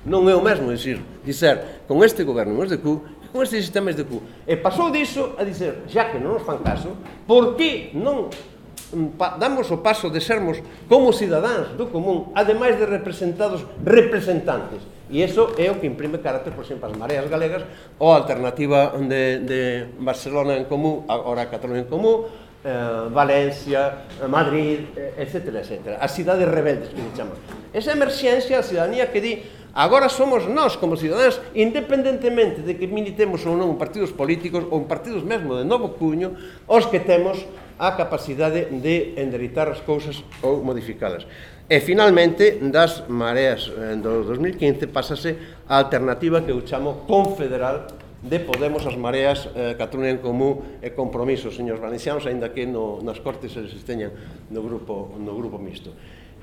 [0.01, 3.93] Non é o mesmo dicir, dizer con este goberno imos de cu con este sistema
[3.93, 4.21] de cu.
[4.43, 9.15] E pasou diso a dizer, xa que non nos fan caso, por que non mm,
[9.39, 10.59] damos o paso de sermos
[10.91, 14.83] como cidadáns do común, ademais de representados representantes.
[15.11, 17.63] E iso é o que imprime carácter, por exemplo, as mareas galegas
[17.99, 19.61] ou a alternativa de, de
[19.99, 22.27] Barcelona en común, agora Cataluña en común,
[22.63, 25.55] eh, Valencia, eh, Madrid, eh, etc.
[25.55, 25.97] etc.
[25.99, 27.35] As cidades rebeldes que se chaman.
[27.73, 29.33] Esa emerxencia, a cidadanía que di
[29.73, 35.23] Agora somos nós, como cidadáns, independentemente de que militemos ou non partidos políticos ou partidos
[35.23, 36.35] mesmo de novo cuño,
[36.67, 37.39] os que temos
[37.79, 41.23] a capacidade de endereitar as cousas ou modificalas.
[41.71, 47.87] E finalmente, das mareas eh, do 2015 pásase a alternativa que eu chamo confederal
[48.21, 52.67] de Podemos as Mareas, eh, Cataluña en Común e eh, Compromiso, señores valencianos, aínda que
[52.67, 54.11] no, nas Cortes se teñan
[54.51, 55.95] no grupo, no grupo mixto.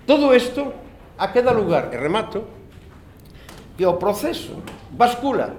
[0.09, 0.73] Todo isto
[1.21, 2.58] a que dá lugar, e remato,
[3.79, 4.59] que o proceso
[4.91, 5.55] bascula,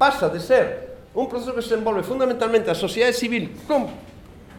[0.00, 3.84] pasa de ser un proceso que se envolve fundamentalmente a sociedade civil con,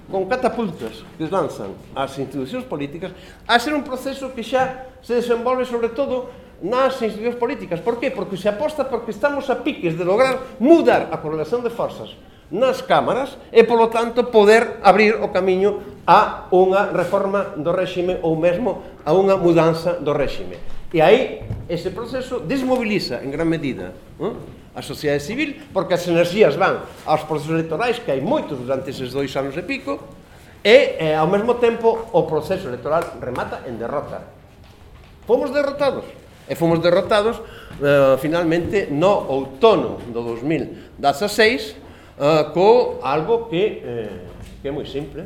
[0.05, 3.09] con catapultas que lanzan as institucións políticas
[3.49, 6.29] a ser un proceso que xa se desenvolve sobre todo
[6.61, 7.81] nas institucións políticas.
[7.81, 8.13] Por qué?
[8.13, 12.13] Porque se aposta porque estamos a piques de lograr mudar a correlación de forzas
[12.53, 18.37] nas cámaras e, polo tanto, poder abrir o camiño a unha reforma do réxime ou
[18.37, 20.80] mesmo a unha mudanza do réxime.
[20.91, 24.35] E aí, ese proceso desmobiliza en gran medida eh?
[24.75, 29.15] a sociedade civil, porque as enerxías van aos procesos electorais, que hai moitos durante eses
[29.15, 30.03] dois anos e pico,
[30.59, 34.19] e, eh, ao mesmo tempo, o proceso electoral remata en derrota.
[35.23, 36.03] Fomos derrotados.
[36.43, 37.39] E fomos derrotados,
[37.79, 41.71] eh, finalmente, no outono do 2016,
[42.19, 44.27] eh, co algo que, eh,
[44.59, 45.23] que é moi simple.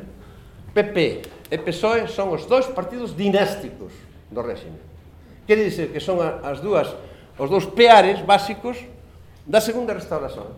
[0.78, 3.97] PP e PSOE son os dois partidos dinásticos
[4.30, 4.93] do régimen
[5.45, 6.89] Quere dizer que son as dúas,
[7.38, 8.81] os dous peares básicos
[9.45, 10.49] da segunda restauración.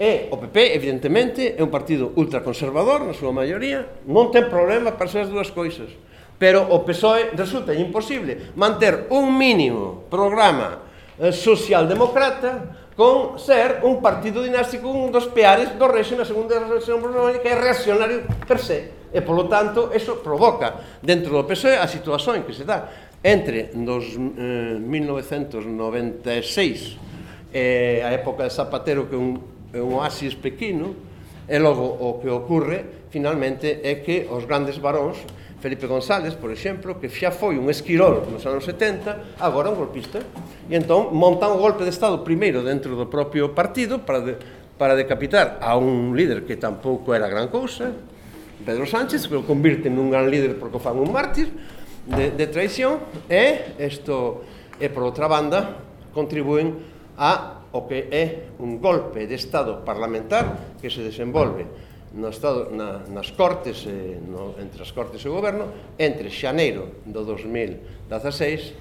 [0.00, 5.10] E o PP, evidentemente, é un partido ultraconservador, na súa maioría, non ten problema para
[5.10, 5.90] ser as dúas coisas.
[6.38, 10.86] Pero o PSOE resulta imposible manter un mínimo programa
[11.18, 17.02] eh, socialdemócrata con ser un partido dinástico, un dos peares do réxime, a segunda restauración
[17.42, 19.10] que é reaccionario per se.
[19.10, 23.07] E, polo tanto, eso provoca dentro do PSOE a situación que se dá.
[23.22, 26.96] Entre dos eh, 1996
[27.50, 29.42] e eh, a época de Zapatero que é un,
[29.74, 30.94] un oasis pequeno
[31.48, 35.18] e logo o que ocorre finalmente é que os grandes varóns
[35.58, 40.22] Felipe González, por exemplo, que xa foi un esquirol nos anos 70, agora un golpista,
[40.70, 44.38] e entón montan o golpe de Estado primeiro dentro do propio partido para, de,
[44.78, 47.90] para decapitar a un líder que tampouco era gran cousa,
[48.62, 51.50] Pedro Sánchez, que o convirte nun gran líder porque o fan un mártir,
[52.08, 54.44] de, de traición e isto
[54.80, 55.76] e por outra banda
[56.16, 56.72] contribúen
[57.20, 61.68] a o que é un golpe de Estado parlamentar que se desenvolve
[62.16, 65.68] no Estado, na, nas Cortes, eh, no, entre as Cortes e o Goberno,
[66.00, 68.72] entre xaneiro do 2016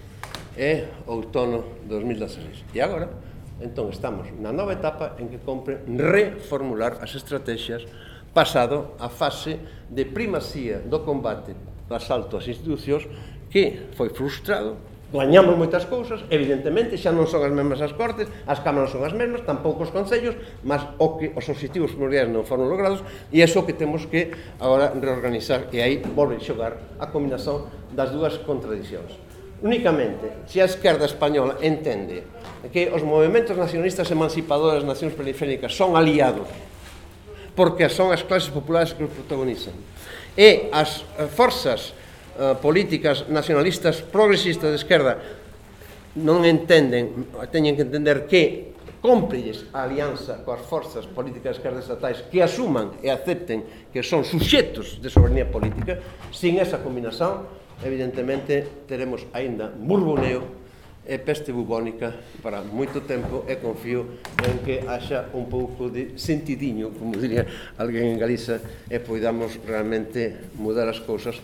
[0.56, 2.72] e outono 2016.
[2.72, 3.12] E agora,
[3.60, 7.84] entón, estamos na nova etapa en que compre reformular as estrategias
[8.32, 9.60] pasado a fase
[9.92, 11.52] de primacía do combate
[11.88, 13.08] do asalto ás institucións
[13.52, 14.76] que foi frustrado
[15.08, 19.16] Gañamos moitas cousas, evidentemente xa non son as mesmas as cortes, as cámaras son as
[19.16, 20.36] mesmas, tampouco os concellos,
[20.68, 23.00] mas o que os objetivos primordiais non foron logrados
[23.32, 28.12] e é iso que temos que agora reorganizar e aí volve xogar a combinación das
[28.12, 29.16] dúas contradicións.
[29.64, 32.28] Únicamente, se a esquerda española entende
[32.76, 36.52] que os movimentos nacionalistas emancipadores das nacións periféricas son aliados
[37.56, 39.74] porque son as clases populares que os protagonizan
[40.38, 41.98] e as eh, forzas
[42.38, 45.18] eh, políticas nacionalistas progresistas de esquerda
[46.18, 52.42] non entenden, teñen que entender que cómprelles a alianza coas forzas políticas esquerdas estatais que
[52.42, 56.02] asuman e acepten que son suxetos de soberanía política,
[56.34, 57.46] sin esa combinación,
[57.86, 60.67] evidentemente, teremos aínda murboneo
[61.08, 62.12] e peste bubónica
[62.44, 67.48] para moito tempo e confío en que haxa un pouco de sentidiño, como diría
[67.80, 68.60] alguén en Galiza,
[68.92, 71.40] e poidamos realmente mudar as cousas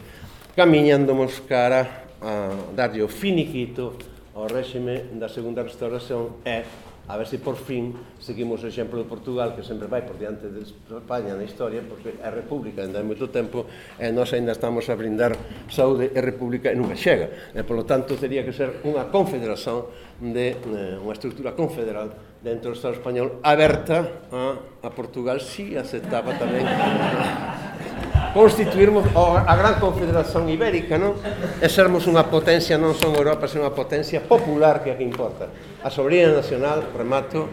[0.54, 3.96] camiñándomos cara a darlle o finiquito
[4.36, 6.68] ao réxime da segunda restauración e
[7.08, 10.48] a ver se por fin seguimos o exemplo de Portugal que sempre vai por diante
[10.48, 13.68] de España na historia porque a República ainda hai moito tempo
[14.00, 15.36] e nós ainda estamos a brindar
[15.68, 19.92] saúde e República e nunca chega e polo tanto teria que ser unha confederación
[20.24, 25.40] de eh, unha estrutura confederal dentro do Estado español aberta a, a Portugal.
[25.44, 26.64] Si aceptaba tamén.
[28.34, 31.14] constituirmos a gran confederación ibérica, non?
[31.62, 35.54] E sermos unha potencia, non son Europa, sen unha potencia popular que aquí importa.
[35.86, 37.46] A soberanía nacional, remato,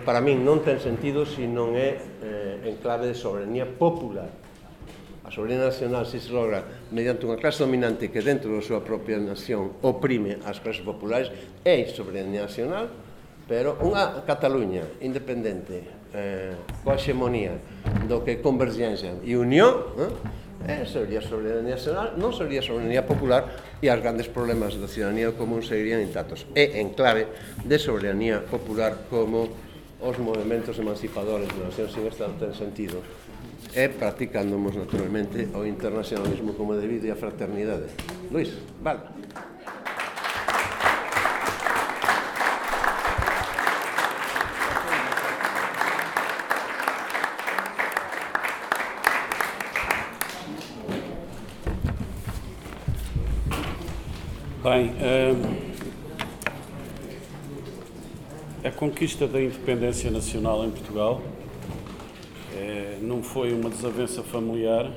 [0.00, 4.32] para min non ten sentido se non é eh, en clave de soberanía popular.
[5.26, 9.76] A soberanía nacional se logra mediante unha clase dominante que dentro da súa propia nación
[9.84, 11.28] oprime as clases populares,
[11.60, 12.88] é soberanía nacional,
[13.44, 17.58] pero unha Cataluña independente, eh, coaxemonía
[18.08, 19.94] do que converxencia e unión,
[20.66, 23.48] eh, eh, sería soberanía nacional, non sería soberanía popular
[23.80, 26.44] e as grandes problemas da ciudadanía común seguirían intactos.
[26.52, 27.30] E en clave
[27.64, 29.48] de soberanía popular como
[30.00, 33.00] os movimentos emancipadores de nación sin estar ten sentido
[33.76, 37.86] e practicándonos naturalmente o internacionalismo como debido e a fraternidade.
[38.32, 38.50] Luis,
[38.82, 39.06] vale.
[54.70, 55.34] Bem, eh,
[58.68, 61.20] a conquista da independência nacional em Portugal
[62.54, 64.88] eh, não foi uma desavença familiar,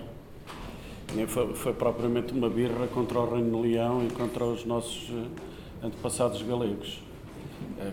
[1.15, 5.87] nem foi, propriamente uma birra contra o Reino de Leão e contra os nossos eh,
[5.87, 7.01] antepassados galegos.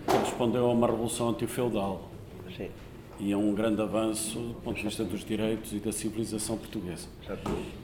[0.05, 2.11] correspondeu a uma revolução antifeudal.
[2.55, 2.69] Sim
[3.21, 7.07] e é um grande avanço do ponto de vista dos direitos e da civilização portuguesa.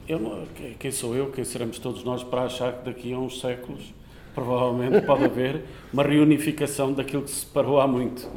[0.08, 0.48] Eu,
[0.80, 3.94] quem sou eu, quem seremos todos nós para achar que daqui a uns séculos
[4.34, 5.62] provavelmente pode haver
[5.92, 8.28] uma reunificação daquilo que se separou há muito.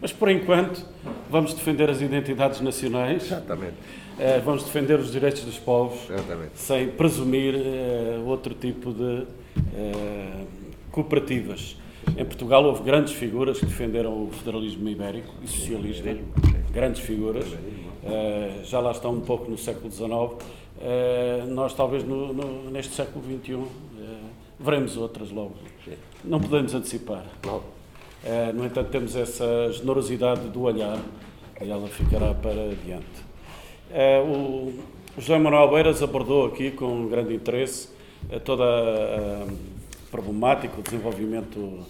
[0.00, 0.84] Mas por enquanto
[1.30, 3.24] vamos defender as identidades nacionais.
[3.24, 3.74] Exatamente.
[4.18, 6.52] Eh, vamos defender os direitos dos povos Exatamente.
[6.54, 10.46] sem presumir uh, outro tipo de uh,
[10.92, 11.76] cooperativas.
[12.16, 16.32] Em Portugal houve grandes figuras que defenderam o federalismo ibérico e o socialismo,
[16.72, 17.46] grandes figuras.
[17.46, 20.06] Uh, já lá estão um pouco no século XIX.
[20.06, 20.38] Uh,
[20.80, 24.04] eh, nós, talvez, no, no, neste século XXI, uh, eh,
[24.60, 25.54] veremos outras logo.
[26.22, 27.24] Não podemos antecipar.
[28.54, 30.98] no entanto, temos essa generosidade do olhar
[31.60, 33.24] e ela ficará para adiante.
[34.26, 34.72] o
[35.16, 37.88] José Manuel Beiras abordou aqui com grande interesse
[38.44, 39.46] toda a
[40.14, 41.84] problemático, o desenvolvimento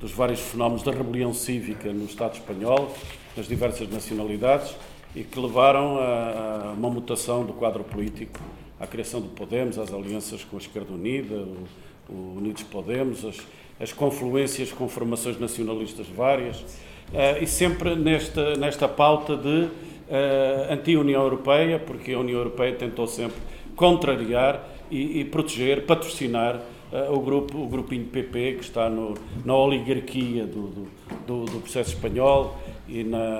[0.00, 2.90] dos vários fenómenos da rebelião cívica no Estado espanhol,
[3.36, 4.74] nas diversas nacionalidades,
[5.14, 8.40] e que levaram a, uma mutação do quadro político,
[8.80, 11.66] à criação do Podemos, às alianças com a Esquerda Unida, o,
[12.08, 13.36] o Unidos Podemos, as,
[13.78, 21.22] as confluências com formações nacionalistas várias, uh, e sempre nesta, nesta pauta de uh, anti-União
[21.22, 23.36] Europeia, porque a União Europeia tentou sempre
[23.74, 26.62] contrariar e, e proteger, patrocinar
[26.92, 29.14] uh, o, grupo, o grupinho PP, que está no,
[29.44, 30.88] na oligarquia do,
[31.26, 32.56] do, do, processo espanhol
[32.88, 33.38] e na,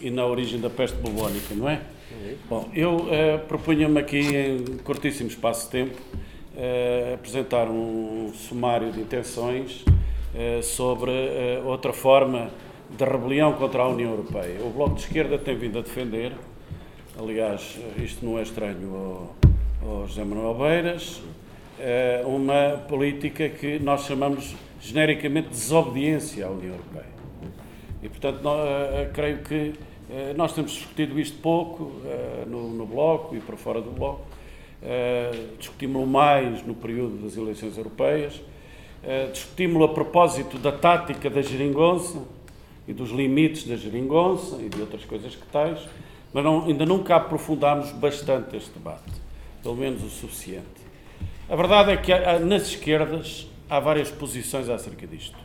[0.00, 1.80] e na origem da peste bubónica, não é?
[2.48, 5.98] Bom, eu uh, propunha-me aqui, em curtíssimo espaço de tempo,
[6.54, 9.84] uh, apresentar um sumário de intenções
[10.64, 11.12] sobre
[11.64, 12.50] outra forma
[12.90, 14.60] de rebelião contra a União Europeia.
[14.64, 16.32] O Bloco de Esquerda tem vindo a defender,
[17.18, 18.94] aliás, isto não é estranho
[19.82, 21.44] ao, ao José Manuel Beiras, eh,
[22.26, 27.14] uma política que nós chamamos genericamente de desobediência à União Europeia.
[28.02, 29.72] E, portanto, eh, eh, creio que
[30.36, 31.90] nós temos discutido isto pouco
[32.46, 34.20] no, no Bloco e para fora do Bloco.
[35.58, 38.40] Discutimos-lo mais no período das eleições europeias.
[39.32, 42.22] Discutimos-lo a propósito da tática da geringonça
[42.86, 45.80] e dos limites da geringonça e de outras coisas que tais,
[46.32, 49.10] mas não, ainda nunca aprofundámos bastante este debate,
[49.62, 50.83] pelo menos o suficiente.
[51.46, 55.36] A verdade é que nas esquerdas há várias posições acerca disto.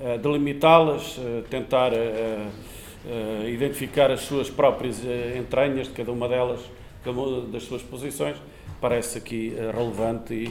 [0.00, 5.02] Uh, Delimitá-las, uh, tentar uh, identificar as suas próprias
[5.38, 6.60] entranhas de cada uma delas,
[7.04, 8.36] cada uma das suas posições,
[8.80, 10.50] parece aqui relevante e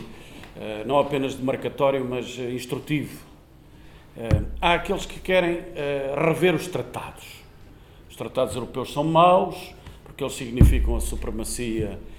[0.85, 3.17] não apenas demarcatório, mas instrutivo.
[4.61, 5.61] há aqueles que querem
[6.15, 7.25] rever os tratados.
[8.07, 9.73] Os tratados europeus são maus,
[10.03, 12.12] porque eles significam a supremacia eh,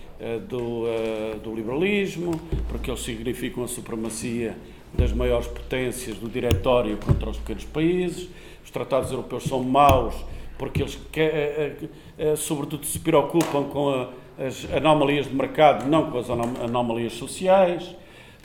[0.49, 4.57] do, eh, do liberalismo, porque eles significam a supremacia
[4.93, 8.29] das maiores potências do diretório contra os pequenos países.
[8.65, 10.15] Os tratados europeus são maus
[10.57, 14.09] porque eles, eh, sobretudo, se preocupam com
[14.39, 17.95] as anomalias de mercado, não com as anomalias sociais.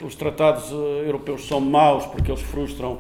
[0.02, 0.72] os tratados
[1.06, 3.00] europeus são maus porque eles frustram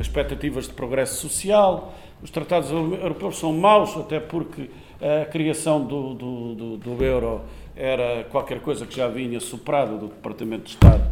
[0.00, 1.92] expectativas de progresso social.
[2.22, 4.70] Os tratados europeus são maus até porque
[5.00, 7.42] a criação do, do, do, do euro
[7.76, 11.04] era qualquer coisa que já vinha superado do Departamento de Estado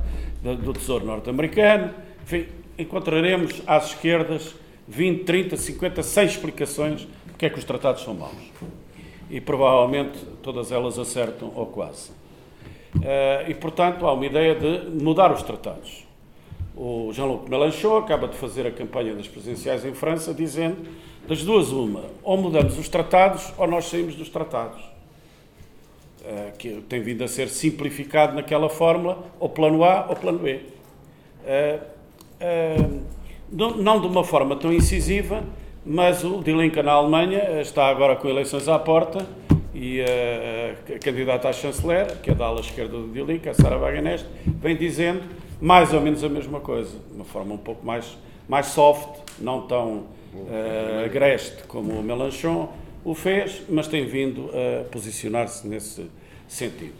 [0.43, 1.93] do Tesouro norte-americano.
[2.23, 2.47] Enfim,
[2.79, 4.55] encontraremos às esquerdas
[4.89, 8.53] 20, 30, 50, 100 explicações porque é que os tratados são maus.
[9.31, 12.11] E provavelmente todas elas acertam ou quase.
[12.95, 16.05] Uh, e, portanto, há uma ideia de mudar os tratados.
[16.77, 20.89] O Jean-Luc Mélenchon acaba de fazer a campanha das presidenciais em França dizendo
[21.27, 24.94] das duas uma, ou mudamos os tratados ou nós saímos dos tratados.
[26.25, 30.61] Uh, que tem vindo a ser simplificado naquela fórmula, ou plano A ou plano B.
[31.45, 31.81] Uh,
[32.41, 33.03] uh,
[33.53, 35.45] não de uma forma tão incisiva,
[35.85, 39.27] mas o Die Linke na Alemanha está agora com eleições à porta
[39.75, 43.77] e a, candidata à chanceler, que é da ala esquerda do Die Linke, a Sarah
[43.77, 45.23] Wagenknecht, vem dizendo
[45.61, 48.17] mais ou menos a mesma coisa, de uma forma um pouco mais,
[48.49, 50.05] mais soft, não tão
[50.35, 52.69] uh, agreste como o Mélenchon
[53.05, 56.07] o fez, mas tem vindo a posicionar-se nesse
[56.49, 56.95] sentido.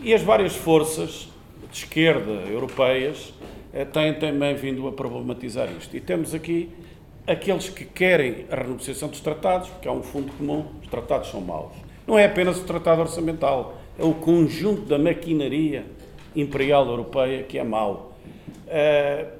[0.00, 1.28] E as várias forças
[1.70, 3.32] de esquerda europeias
[3.72, 5.96] uh, têm também vindo a problematizar isto.
[5.96, 6.70] E temos aqui
[7.26, 11.40] aqueles que querem a renegociação dos tratados, porque há um fundo comum, os tratados são
[11.40, 11.72] maus.
[12.06, 15.86] Não é apenas o tratado orçamental, é o conjunto da maquinaria
[16.36, 18.14] imperial europeia que é mau.
[18.66, 19.36] Uh,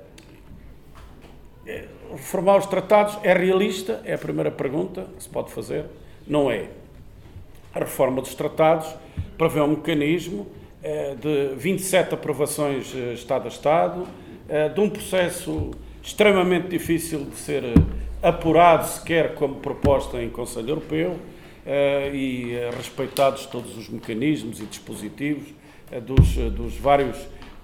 [2.13, 4.01] reformar os tratados é realista?
[4.05, 5.85] É a primeira pergunta que se pode fazer.
[6.27, 6.69] Não é.
[7.75, 8.89] A reforma dos tratados
[9.37, 10.47] prevê um mecanismo
[10.83, 14.07] eh, de 27 aprovações eh, Estado a Estado,
[14.49, 15.71] eh, de um processo
[16.03, 17.65] extremamente difícil de ser
[18.23, 21.17] apurado sequer como proposta em Conselho Europeu
[22.15, 25.49] e respeitados todos os mecanismos e dispositivos
[26.05, 27.17] dos, dos vários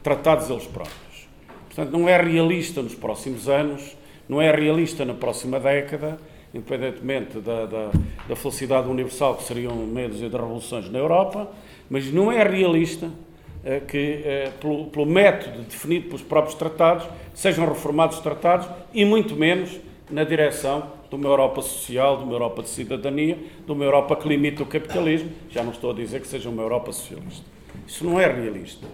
[0.02, 1.28] tratados eles próprios.
[1.66, 3.96] Portanto, não é realista nos próximos anos
[4.28, 6.18] não é realista na próxima década,
[6.55, 7.90] independentemente da, da,
[8.28, 11.50] da felicidade universal, que seriam meia dúzia de revoluções na Europa,
[11.88, 13.11] mas não é realista
[13.64, 19.05] eh, que, eh, pelo, pelo, método definido pelos próprios tratados, sejam reformados os tratados e
[19.05, 19.80] muito menos
[20.11, 24.28] na direção de uma Europa social, de uma Europa de cidadania, de uma Europa que
[24.28, 25.30] limita o capitalismo.
[25.50, 27.44] Já não estou a dizer que seja uma Europa socialista.
[27.86, 28.86] Isso não é realista.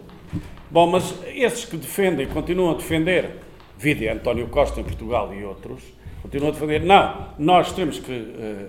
[0.70, 3.30] Bom, mas esses que defendem, continuam a defender
[3.78, 5.82] Vide António Costa em Portugal e outros,
[6.22, 8.68] continuam a defender, não, nós temos que uh,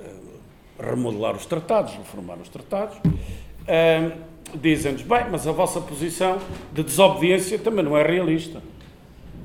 [0.00, 2.96] uh, remodelar os tratados, reformar os tratados.
[2.98, 6.38] Uh, Dizem-nos, bem, mas a vossa posição
[6.72, 8.62] de desobediência também não é realista.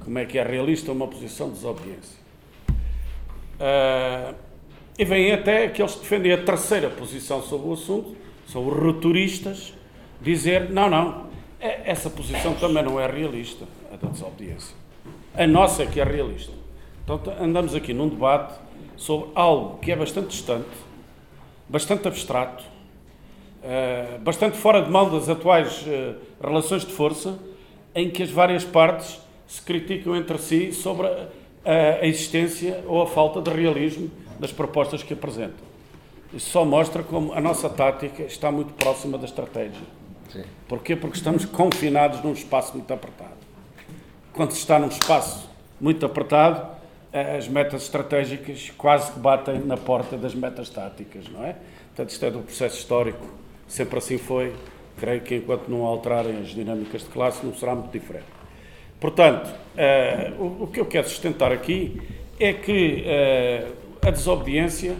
[0.04, 2.22] Como é que é realista uma posição de desobediência?
[4.98, 8.16] e vêm até aqueles que defendem a terceira posição sobre o assunto,
[8.48, 9.74] são os rupturistas,
[10.20, 11.28] dizer, não, não,
[11.60, 14.76] é, essa posição também não é realista a da desobediência.
[15.36, 16.52] A nossa é que é realista.
[17.04, 18.54] Então andamos aqui num debate
[18.96, 20.70] sobre algo que é bastante distante,
[21.68, 22.64] bastante abstrato,
[23.64, 27.38] uh, bastante fora de mão das atuais uh, relações de força,
[27.94, 31.28] em que as várias partes se criticam entre si sobre a,
[32.02, 35.72] a existência ou a falta de realismo das propostas que apresentam.
[36.34, 39.82] Isso só mostra como a nossa tática está muito próxima da estratégia.
[40.30, 40.44] Sim.
[40.68, 40.96] Porquê?
[40.96, 43.52] Porque estamos confinados num espaço muito apertado
[44.34, 45.50] quando se está num espaço
[45.80, 46.66] muito apertado,
[47.14, 51.56] as metas estratégicas quase que batem na porta das metas táticas, não é?
[51.88, 53.26] Portanto, isto é do processo histórico,
[53.68, 54.54] sempre assim foi.
[54.98, 58.26] Creio que enquanto não alterarem as dinâmicas de classe, não será muito diferente.
[59.00, 62.00] Portanto, uh, o, que eu quero sustentar aqui
[62.40, 64.96] é que uh, a desobediência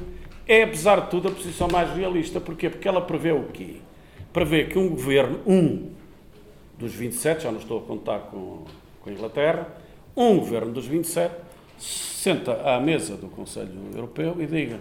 [0.48, 2.42] é, apesar de tudo, a posição mais realista.
[2.42, 2.70] Porquê?
[2.70, 3.76] Porque ela prevê o quê?
[4.34, 5.92] Prevê que um governo, um
[6.78, 8.66] dos 27, já não estou a contar com
[9.02, 9.68] com a Inglaterra,
[10.16, 11.34] um governo dos 27
[11.82, 14.80] senta à mesa do Conselho Europeu e diga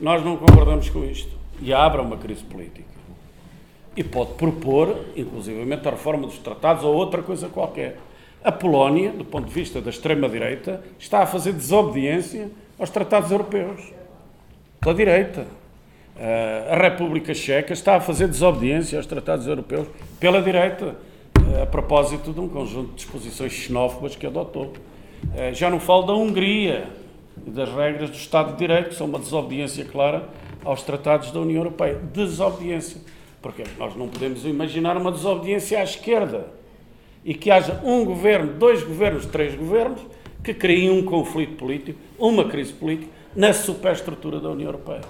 [0.00, 1.30] nós não concordamos com isto
[1.60, 2.90] e abra uma crise política.
[3.96, 7.98] E pode propor, inclusivamente, a reforma dos tratados ou outra coisa qualquer.
[8.42, 13.92] A Polónia, do ponto de vista da extrema-direita, está a fazer desobediência aos tratados europeus.
[14.80, 15.46] Pela direita.
[16.70, 19.86] A República Checa está a fazer desobediência aos tratados europeus
[20.18, 20.96] pela direita
[21.62, 24.72] a propósito de um conjunto de disposições xenófobas que adotou.
[25.36, 26.88] Eh, já não falo da Hungria
[27.46, 30.28] e das regras do Estado de Direito, que são uma desobediência clara
[30.64, 32.00] aos tratados da União Europeia.
[32.12, 33.00] Desobediência.
[33.40, 36.46] Porque nós não podemos imaginar uma desobediência à esquerda
[37.24, 40.00] e que haja um governo, dois governos, três governos
[40.42, 45.02] que criem um conflito político, uma crise política na superestrutura da União Europeia.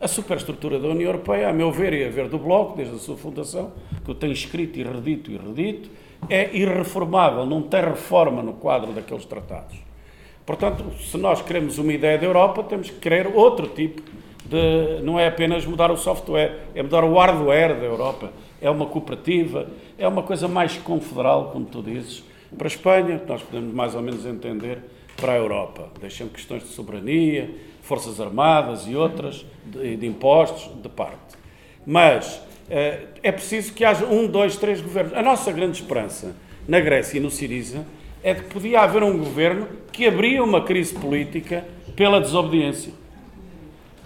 [0.00, 2.98] A superestrutura da União Europeia, a meu ver e a ver do Bloco, desde a
[2.98, 3.72] sua fundação,
[4.04, 5.90] que eu tenho escrito e redito e redito,
[6.28, 9.76] é irreformável, não tem reforma no quadro daqueles tratados.
[10.44, 14.00] Portanto, se nós queremos uma ideia da Europa, temos que querer outro tipo
[14.46, 15.02] de.
[15.02, 18.32] Não é apenas mudar o software, é mudar o hardware da Europa.
[18.60, 19.66] É uma cooperativa,
[19.98, 22.24] é uma coisa mais confederal, como tu dizes,
[22.56, 24.78] para a Espanha, nós podemos mais ou menos entender,
[25.16, 25.88] para a Europa.
[26.00, 31.36] Deixando questões de soberania, Forças Armadas e outras, de, de impostos, de parte.
[31.86, 32.40] Mas
[33.22, 35.14] é preciso que haja um, dois, três governos.
[35.14, 36.34] A nossa grande esperança
[36.66, 37.84] na Grécia e no Siriza
[38.22, 41.64] é que podia haver um governo que abria uma crise política
[41.96, 42.92] pela desobediência.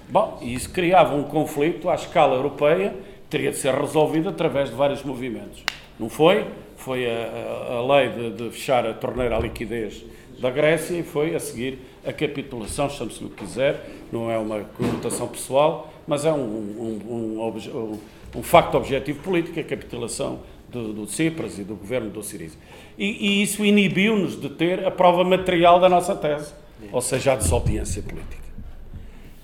[0.08, 2.94] Bom, isso criava um conflito à escala europeia,
[3.30, 5.64] teria de ser resolvido através de vários movimentos.
[5.98, 6.44] Não foi?
[6.76, 10.04] Foi a, a, a lei de, de, fechar a torneira à liquidez
[10.38, 14.60] da Grécia e foi a seguir a capitulação, chame-se o que quiser, não é uma
[14.76, 17.98] conotação pessoal, mas é um, um, um, um
[18.40, 22.56] facto objetivo político, a capitulação do, do Cipras e do governo do Siriza.
[22.96, 26.54] E, e isso inibiu-nos de ter a prova material da nossa tese,
[26.92, 28.42] ou seja, a desobediência política.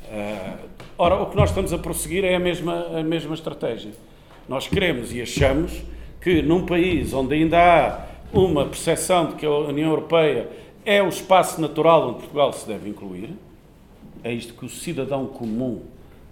[0.04, 3.92] Uh, ora, o que nós estamos a prosseguir é a mesma, a mesma estratégia.
[4.48, 5.82] Nós queremos e achamos
[6.20, 10.48] que num país onde ainda há uma percepção de que a União Europeia
[10.84, 13.30] é o espaço natural onde Portugal se deve incluir,
[14.24, 15.82] é isto que o cidadão comum,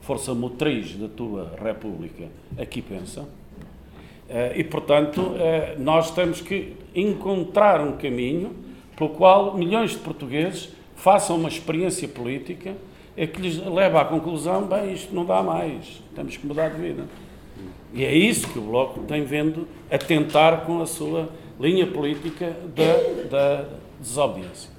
[0.06, 3.28] força motriz da tua República, aqui pensa.
[4.28, 8.54] Eh, e, portanto, eh, nós temos que encontrar um caminho
[8.96, 12.74] pelo qual milhões de portugueses façam uma experiência política
[13.16, 16.80] é que lhes leva à conclusão, bem, isto não dá mais, temos que mudar de
[16.80, 17.04] vida.
[17.92, 22.54] E é isso que o Bloco tem vendo a tentar com a sua linha política
[22.74, 23.64] da, da
[23.98, 24.75] desobediência.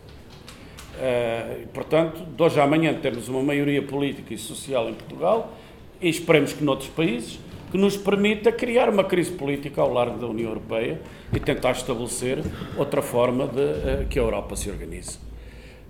[0.97, 5.53] Uh, portanto, de hoje à amanhã temos uma maioria política e social em Portugal
[6.01, 7.39] e esperemos que noutros países
[7.69, 10.99] que nos permita criar uma crise política ao largo da União Europeia
[11.31, 12.39] e tentar estabelecer
[12.75, 15.19] outra forma de uh, que a Europa se organize.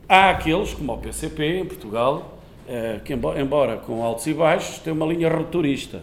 [0.09, 4.91] Há aqueles, como o PCP em Portugal, uh, que embora com altos e baixos, têm
[4.91, 6.01] uma linha rupturista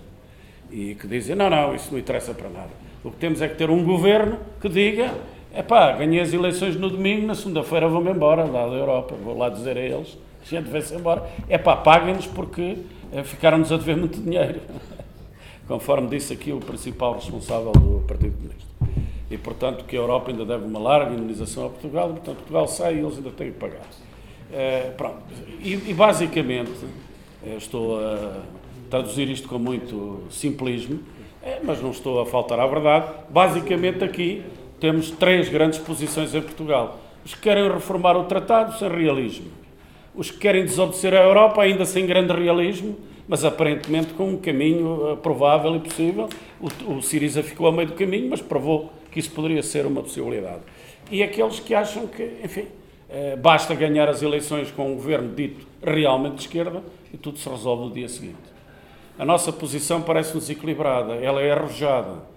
[0.70, 2.70] e que dizem, não, não, isso não interessa para nada.
[3.02, 5.12] O que temos é que ter um governo que diga
[5.55, 9.14] é pá, ganhei as eleições no domingo, na segunda-feira vou-me embora lá da Europa.
[9.14, 11.24] Vou lá dizer a eles, a gente vai-se embora.
[11.48, 12.78] É pá, paguem-nos porque
[13.12, 14.61] é, ficaram-nos a dever muito dinheiro.
[15.68, 18.74] Conforme disse aqui o principal responsável do Partido Comunista.
[19.30, 22.68] E, portanto, que a Europa ainda deve uma larga indenização a Portugal, e, portanto, Portugal
[22.68, 23.86] sai e eles ainda têm que pagar.
[24.52, 25.22] É, pronto.
[25.61, 26.72] E, e basicamente,
[27.57, 28.40] estou a
[28.90, 31.00] traduzir isto com muito simplismo,
[31.42, 33.07] é, mas não estou a faltar à verdade.
[33.30, 34.42] Basicamente, aqui
[34.85, 37.01] temos três grandes posições em Portugal.
[37.24, 39.51] Os que querem reformar o tratado sem realismo.
[40.14, 42.95] Os que querem desobedecer a Europa, ainda sem grande realismo,
[43.26, 46.28] mas aparentemente com um caminho uh, provável e possível.
[46.61, 50.03] O, o Siriza ficou a meio do caminho, mas provou que isso poderia ser uma
[50.03, 50.61] possibilidade.
[51.11, 52.66] E aqueles que acham que, enfim,
[53.09, 57.49] uh, basta ganhar as eleições com um governo dito realmente de esquerda e tudo se
[57.49, 58.53] resolve no dia seguinte.
[59.18, 62.34] A nossa posição parece-nos equilibrada, ela é arrojada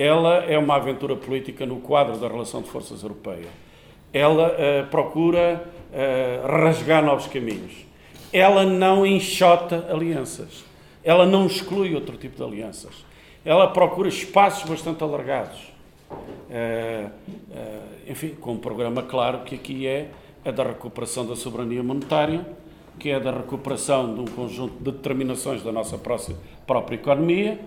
[0.00, 3.48] ela é uma aventura política no quadro da relação de forças europeia.
[4.10, 7.84] Ela uh, procura uh, rasgar novos caminhos.
[8.32, 10.64] Ela não enxota alianças.
[11.04, 13.04] Ela não exclui outro tipo de alianças.
[13.44, 15.70] Ela procura espaços bastante alargados.
[16.10, 17.10] Uh,
[18.08, 20.08] enfim, com um programa claro que aqui é
[20.42, 22.46] a da recuperação da soberania monetária,
[22.98, 25.98] que é da recuperação de um conjunto de determinações da nossa
[26.66, 27.60] própria economia,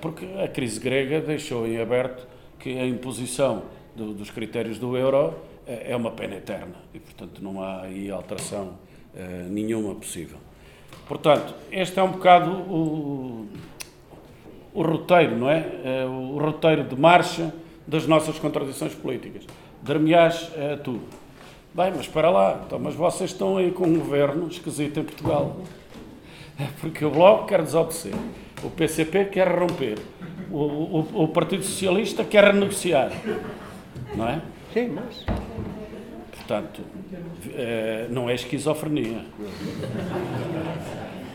[0.00, 2.26] porque a crise grega deixou em aberto
[2.58, 3.62] que a imposição
[3.94, 5.34] do, dos critérios do euro
[5.66, 8.78] eh, é uma pena eterna e, portanto, não há aí alteração
[9.14, 10.38] uh, nenhuma possível.
[11.06, 13.48] Portanto, este é um bocado o,
[14.72, 15.66] o roteiro, não é?
[16.06, 17.52] O roteiro de marcha
[17.86, 19.44] das nossas contradições políticas.
[19.82, 21.00] Dar-me-ás uh, tu.
[21.74, 25.56] Bem, mas para lá, então, mas vocês estão aí com um governo esquisito em Portugal.
[26.80, 28.14] Porque o Bloco quer desobedecer.
[28.62, 29.98] O PCP quer romper.
[30.50, 33.10] O, o, o Partido Socialista quer renegociar.
[34.14, 34.40] Não é?
[34.72, 35.24] Sim, mas.
[36.36, 36.82] Portanto,
[37.54, 39.24] é, não é esquizofrenia.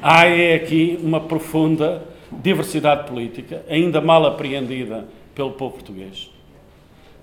[0.02, 6.32] Há é aqui uma profunda diversidade política, ainda mal apreendida pelo povo português.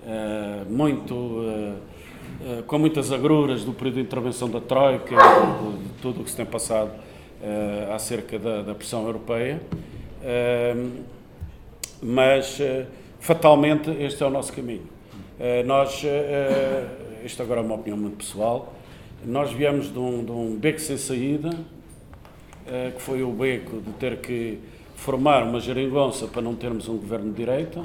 [0.05, 1.45] É, muito.
[1.47, 6.35] É, com muitas agruras do período de intervenção da Troika, de tudo o que se
[6.35, 6.91] tem passado
[7.93, 9.61] acerca da, da pressão europeia
[12.01, 12.85] mas eh,
[13.19, 14.87] fatalmente este é o nosso caminho.
[15.39, 16.03] Eh, nós,
[17.23, 18.73] isto agora é uma opinião muito pessoal,
[19.25, 21.49] nós viemos de um, de um beco sem saída
[22.95, 24.57] que foi o beco de ter que
[24.95, 27.79] formar uma geringonça para não termos um governo de direita,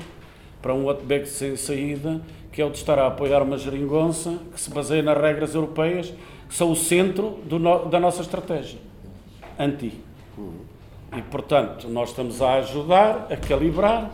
[0.63, 2.19] para um outro beco sem saída,
[2.51, 6.15] que é o de estar a apoiar uma geringonça que se baseia nas regras europeias,
[6.49, 8.79] que são o centro no, da nossa estratégia.
[9.61, 9.93] Anti.
[11.17, 14.11] E, portanto, nós estamos a ajudar, a calibrar,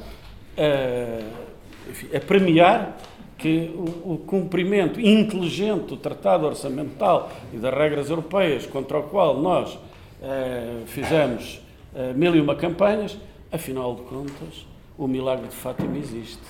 [0.59, 2.97] a, enfim, a premiar
[3.39, 9.39] que o, o, cumprimento inteligente do Tratado Orçamental e das regras europeias, contra o qual
[9.39, 9.79] nós
[10.23, 11.61] eh, fizemos
[11.95, 13.19] eh, mil e uma campanhas,
[13.53, 14.67] afinal de contas,
[14.97, 16.41] o milagre de Fátima existe.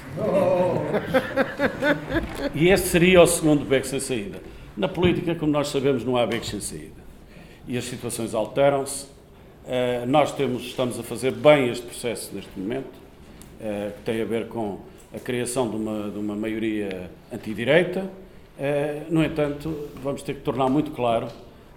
[2.54, 4.40] e esse seria o segundo beco sem saída.
[4.76, 6.95] Na política, como nós sabemos, não há becos sem saída.
[7.68, 9.06] E as situações alteram-se.
[9.64, 14.24] Uh, nós temos, estamos a fazer bem este processo neste momento, uh, que tem a
[14.24, 14.78] ver com
[15.12, 18.02] a criação de uma, de uma maioria antidireita.
[18.56, 21.26] Uh, no entanto, vamos ter que tornar muito claro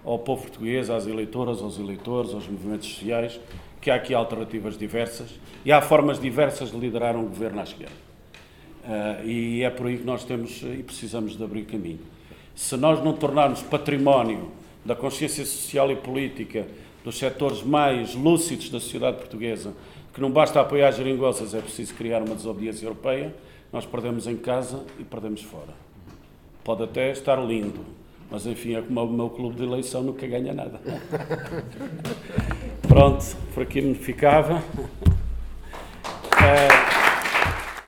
[0.04, 3.40] ao povo português, às eleitoras, aos eleitores, aos movimentos sociais,
[3.80, 8.10] que há aqui alternativas diversas e há formas diversas de liderar um governo à esquerda.
[9.24, 12.00] E é por aí que nós temos e precisamos de abrir caminho.
[12.54, 14.50] Se nós não tornarmos património
[14.84, 16.66] da consciência social e política
[17.04, 19.74] dos setores mais lúcidos da sociedade portuguesa,
[20.12, 23.34] que não basta apoiar as geringonças, é preciso criar uma desobediência europeia,
[23.72, 25.72] nós perdemos em casa e perdemos fora.
[26.64, 27.84] Pode até estar lindo,
[28.30, 30.80] mas enfim, é como o meu clube de eleição nunca ganha nada.
[32.86, 33.24] Pronto,
[33.54, 34.62] por aqui me ficava.